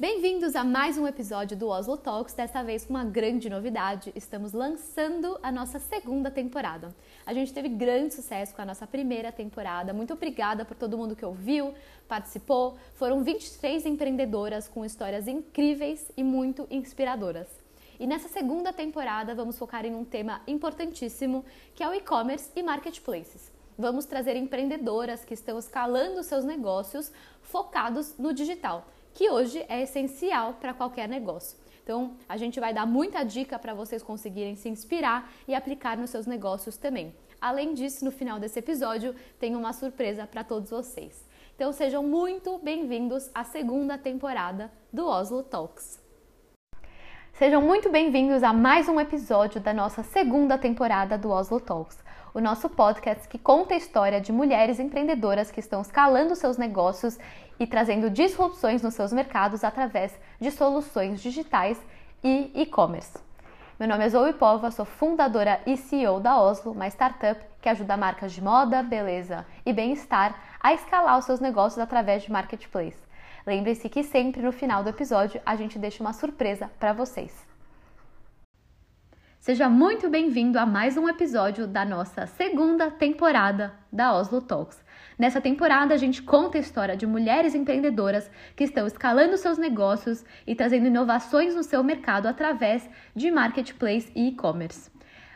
Bem-vindos 0.00 0.56
a 0.56 0.64
mais 0.64 0.96
um 0.96 1.06
episódio 1.06 1.54
do 1.54 1.68
Oslo 1.68 1.94
Talks, 1.94 2.32
dessa 2.32 2.62
vez 2.64 2.86
com 2.86 2.94
uma 2.94 3.04
grande 3.04 3.50
novidade. 3.50 4.10
Estamos 4.16 4.54
lançando 4.54 5.38
a 5.42 5.52
nossa 5.52 5.78
segunda 5.78 6.30
temporada. 6.30 6.96
A 7.26 7.34
gente 7.34 7.52
teve 7.52 7.68
grande 7.68 8.14
sucesso 8.14 8.54
com 8.54 8.62
a 8.62 8.64
nossa 8.64 8.86
primeira 8.86 9.30
temporada. 9.30 9.92
Muito 9.92 10.14
obrigada 10.14 10.64
por 10.64 10.74
todo 10.74 10.96
mundo 10.96 11.14
que 11.14 11.22
ouviu, 11.22 11.74
participou. 12.08 12.78
Foram 12.94 13.22
23 13.22 13.84
empreendedoras 13.84 14.66
com 14.66 14.86
histórias 14.86 15.28
incríveis 15.28 16.10
e 16.16 16.24
muito 16.24 16.66
inspiradoras. 16.70 17.48
E 17.98 18.06
nessa 18.06 18.28
segunda 18.28 18.72
temporada 18.72 19.34
vamos 19.34 19.58
focar 19.58 19.84
em 19.84 19.94
um 19.94 20.02
tema 20.02 20.40
importantíssimo, 20.46 21.44
que 21.74 21.82
é 21.82 21.88
o 21.90 21.92
e-commerce 21.92 22.50
e 22.56 22.62
marketplaces. 22.62 23.52
Vamos 23.78 24.06
trazer 24.06 24.34
empreendedoras 24.34 25.26
que 25.26 25.34
estão 25.34 25.58
escalando 25.58 26.22
seus 26.22 26.42
negócios 26.42 27.12
focados 27.42 28.16
no 28.16 28.32
digital 28.32 28.86
que 29.14 29.30
hoje 29.30 29.64
é 29.68 29.82
essencial 29.82 30.54
para 30.54 30.74
qualquer 30.74 31.08
negócio. 31.08 31.58
Então, 31.82 32.16
a 32.28 32.36
gente 32.36 32.60
vai 32.60 32.72
dar 32.72 32.86
muita 32.86 33.24
dica 33.24 33.58
para 33.58 33.74
vocês 33.74 34.02
conseguirem 34.02 34.54
se 34.54 34.68
inspirar 34.68 35.30
e 35.48 35.54
aplicar 35.54 35.96
nos 35.96 36.10
seus 36.10 36.26
negócios 36.26 36.76
também. 36.76 37.14
Além 37.40 37.74
disso, 37.74 38.04
no 38.04 38.10
final 38.10 38.38
desse 38.38 38.58
episódio, 38.58 39.14
tem 39.38 39.56
uma 39.56 39.72
surpresa 39.72 40.26
para 40.26 40.44
todos 40.44 40.70
vocês. 40.70 41.28
Então, 41.56 41.72
sejam 41.72 42.02
muito 42.02 42.58
bem-vindos 42.58 43.30
à 43.34 43.44
segunda 43.44 43.98
temporada 43.98 44.70
do 44.92 45.06
Oslo 45.06 45.42
Talks. 45.42 45.99
Sejam 47.40 47.62
muito 47.62 47.88
bem-vindos 47.88 48.42
a 48.42 48.52
mais 48.52 48.86
um 48.86 49.00
episódio 49.00 49.62
da 49.62 49.72
nossa 49.72 50.02
segunda 50.02 50.58
temporada 50.58 51.16
do 51.16 51.30
Oslo 51.30 51.58
Talks 51.58 51.96
o 52.34 52.38
nosso 52.38 52.68
podcast 52.68 53.26
que 53.26 53.38
conta 53.38 53.72
a 53.72 53.78
história 53.78 54.20
de 54.20 54.30
mulheres 54.30 54.78
empreendedoras 54.78 55.50
que 55.50 55.58
estão 55.58 55.80
escalando 55.80 56.36
seus 56.36 56.58
negócios 56.58 57.18
e 57.58 57.66
trazendo 57.66 58.10
disrupções 58.10 58.82
nos 58.82 58.92
seus 58.92 59.10
mercados 59.10 59.64
através 59.64 60.14
de 60.38 60.50
soluções 60.50 61.22
digitais 61.22 61.80
e 62.22 62.50
e-commerce. 62.54 63.18
Meu 63.78 63.88
nome 63.88 64.04
é 64.04 64.10
Zoe 64.10 64.34
Pova, 64.34 64.70
sou 64.70 64.84
fundadora 64.84 65.62
e 65.64 65.78
CEO 65.78 66.20
da 66.20 66.38
Oslo, 66.38 66.72
uma 66.72 66.88
startup 66.88 67.42
que 67.62 67.70
ajuda 67.70 67.96
marcas 67.96 68.32
de 68.32 68.44
moda, 68.44 68.82
beleza 68.82 69.46
e 69.64 69.72
bem-estar 69.72 70.38
a 70.60 70.74
escalar 70.74 71.18
os 71.18 71.24
seus 71.24 71.40
negócios 71.40 71.78
através 71.78 72.22
de 72.22 72.30
marketplace. 72.30 73.09
Lembre-se 73.50 73.88
que 73.88 74.04
sempre 74.04 74.40
no 74.40 74.52
final 74.52 74.84
do 74.84 74.90
episódio 74.90 75.40
a 75.44 75.56
gente 75.56 75.76
deixa 75.76 76.04
uma 76.04 76.12
surpresa 76.12 76.70
para 76.78 76.92
vocês. 76.92 77.32
Seja 79.40 79.68
muito 79.68 80.08
bem-vindo 80.08 80.56
a 80.56 80.64
mais 80.64 80.96
um 80.96 81.08
episódio 81.08 81.66
da 81.66 81.84
nossa 81.84 82.28
segunda 82.28 82.92
temporada 82.92 83.74
da 83.92 84.14
Oslo 84.14 84.40
Talks. 84.40 84.84
Nessa 85.18 85.40
temporada, 85.40 85.92
a 85.92 85.96
gente 85.96 86.22
conta 86.22 86.58
a 86.58 86.60
história 86.60 86.96
de 86.96 87.08
mulheres 87.08 87.52
empreendedoras 87.56 88.30
que 88.54 88.62
estão 88.62 88.86
escalando 88.86 89.36
seus 89.36 89.58
negócios 89.58 90.24
e 90.46 90.54
trazendo 90.54 90.86
inovações 90.86 91.52
no 91.52 91.64
seu 91.64 91.82
mercado 91.82 92.28
através 92.28 92.88
de 93.16 93.32
marketplace 93.32 94.12
e 94.14 94.28
e-commerce. 94.28 94.88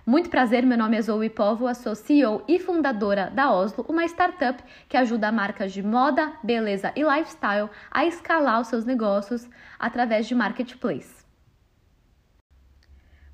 Muito 0.07 0.29
prazer, 0.29 0.67
meu 0.67 0.77
nome 0.77 0.99
é 0.99 1.01
Zoe 1.01 1.31
Povo, 1.31 1.75
sou 1.75 1.95
CEO 1.95 2.45
e 2.47 2.59
fundadora 2.59 3.31
da 3.31 3.51
Oslo, 3.51 3.87
uma 3.89 4.05
startup 4.05 4.63
que 4.87 4.99
ajuda 4.99 5.33
marcas 5.33 5.73
de 5.73 5.83
moda, 5.83 6.31
beleza 6.43 6.93
e 6.95 7.03
lifestyle 7.03 7.71
a 7.91 8.05
escalar 8.05 8.61
os 8.61 8.69
seus 8.69 8.85
negócios 8.85 9.49
através 9.79 10.27
de 10.27 10.35
marketplace. 10.35 11.25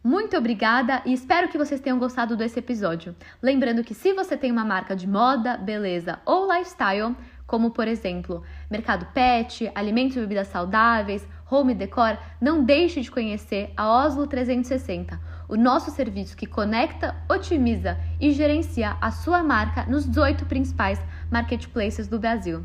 Muito 0.02 0.36
obrigada 0.36 1.02
e 1.04 1.12
espero 1.12 1.48
que 1.48 1.58
vocês 1.58 1.80
tenham 1.80 1.98
gostado 1.98 2.36
desse 2.36 2.60
episódio. 2.60 3.16
Lembrando 3.42 3.82
que 3.82 3.92
se 3.92 4.12
você 4.12 4.36
tem 4.36 4.52
uma 4.52 4.64
marca 4.64 4.94
de 4.94 5.08
moda, 5.08 5.56
beleza 5.56 6.20
ou 6.24 6.46
lifestyle, 6.52 7.16
como 7.48 7.72
por 7.72 7.88
exemplo, 7.88 8.44
mercado 8.70 9.06
pet, 9.12 9.68
alimentos 9.74 10.16
e 10.16 10.20
bebidas 10.20 10.46
saudáveis, 10.46 11.26
home 11.50 11.74
decor, 11.74 12.18
não 12.40 12.62
deixe 12.62 13.00
de 13.00 13.10
conhecer 13.10 13.72
a 13.76 13.88
Oslo 13.88 14.26
360, 14.26 15.20
o 15.48 15.56
nosso 15.56 15.90
serviço 15.90 16.36
que 16.36 16.46
conecta, 16.46 17.16
otimiza 17.28 17.98
e 18.20 18.30
gerencia 18.30 18.96
a 19.00 19.10
sua 19.10 19.42
marca 19.42 19.84
nos 19.86 20.06
18 20.06 20.46
principais 20.46 21.00
marketplaces 21.30 22.06
do 22.06 22.18
Brasil. 22.18 22.64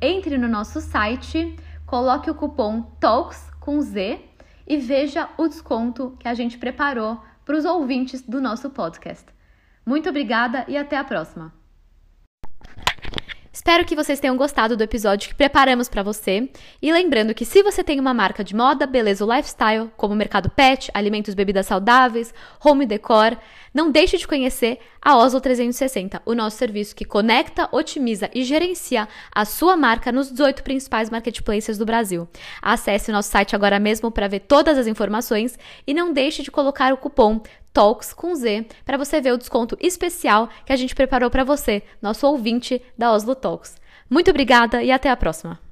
Entre 0.00 0.36
no 0.36 0.48
nosso 0.48 0.80
site, 0.80 1.56
coloque 1.86 2.30
o 2.30 2.34
cupom 2.34 2.82
TALKS 3.00 3.50
com 3.58 3.80
Z 3.80 4.20
e 4.66 4.76
veja 4.76 5.28
o 5.38 5.48
desconto 5.48 6.14
que 6.18 6.28
a 6.28 6.34
gente 6.34 6.58
preparou 6.58 7.20
para 7.44 7.56
os 7.56 7.64
ouvintes 7.64 8.20
do 8.22 8.40
nosso 8.40 8.68
podcast. 8.68 9.26
Muito 9.84 10.08
obrigada 10.08 10.64
e 10.68 10.76
até 10.76 10.98
a 10.98 11.04
próxima! 11.04 11.55
Espero 13.56 13.86
que 13.86 13.96
vocês 13.96 14.20
tenham 14.20 14.36
gostado 14.36 14.76
do 14.76 14.84
episódio 14.84 15.30
que 15.30 15.34
preparamos 15.34 15.88
para 15.88 16.02
você. 16.02 16.46
E 16.82 16.92
lembrando 16.92 17.32
que 17.32 17.46
se 17.46 17.62
você 17.62 17.82
tem 17.82 17.98
uma 17.98 18.12
marca 18.12 18.44
de 18.44 18.54
moda, 18.54 18.86
beleza 18.86 19.24
ou 19.24 19.34
lifestyle, 19.34 19.90
como 19.96 20.14
mercado 20.14 20.50
pet, 20.50 20.90
alimentos 20.92 21.32
e 21.32 21.36
bebidas 21.36 21.64
saudáveis, 21.64 22.34
home 22.62 22.84
decor, 22.84 23.34
não 23.72 23.90
deixe 23.90 24.18
de 24.18 24.28
conhecer 24.28 24.78
a 25.00 25.16
Oslo 25.16 25.40
360, 25.40 26.20
o 26.26 26.34
nosso 26.34 26.58
serviço 26.58 26.94
que 26.94 27.06
conecta, 27.06 27.66
otimiza 27.72 28.28
e 28.34 28.44
gerencia 28.44 29.08
a 29.34 29.46
sua 29.46 29.74
marca 29.74 30.12
nos 30.12 30.30
18 30.30 30.62
principais 30.62 31.08
marketplaces 31.08 31.78
do 31.78 31.86
Brasil. 31.86 32.28
Acesse 32.60 33.10
nosso 33.10 33.30
site 33.30 33.56
agora 33.56 33.78
mesmo 33.78 34.10
para 34.10 34.28
ver 34.28 34.40
todas 34.40 34.76
as 34.76 34.86
informações 34.86 35.58
e 35.86 35.94
não 35.94 36.12
deixe 36.12 36.42
de 36.42 36.50
colocar 36.50 36.92
o 36.92 36.98
cupom 36.98 37.40
Talks 37.76 38.14
com 38.14 38.34
Z 38.34 38.68
para 38.86 38.96
você 38.96 39.20
ver 39.20 39.32
o 39.32 39.36
desconto 39.36 39.76
especial 39.78 40.48
que 40.64 40.72
a 40.72 40.76
gente 40.76 40.94
preparou 40.94 41.28
para 41.28 41.44
você, 41.44 41.82
nosso 42.00 42.26
ouvinte 42.26 42.80
da 42.96 43.12
Oslo 43.12 43.34
Talks. 43.34 43.76
Muito 44.08 44.30
obrigada 44.30 44.82
e 44.82 44.90
até 44.90 45.10
a 45.10 45.16
próxima! 45.16 45.65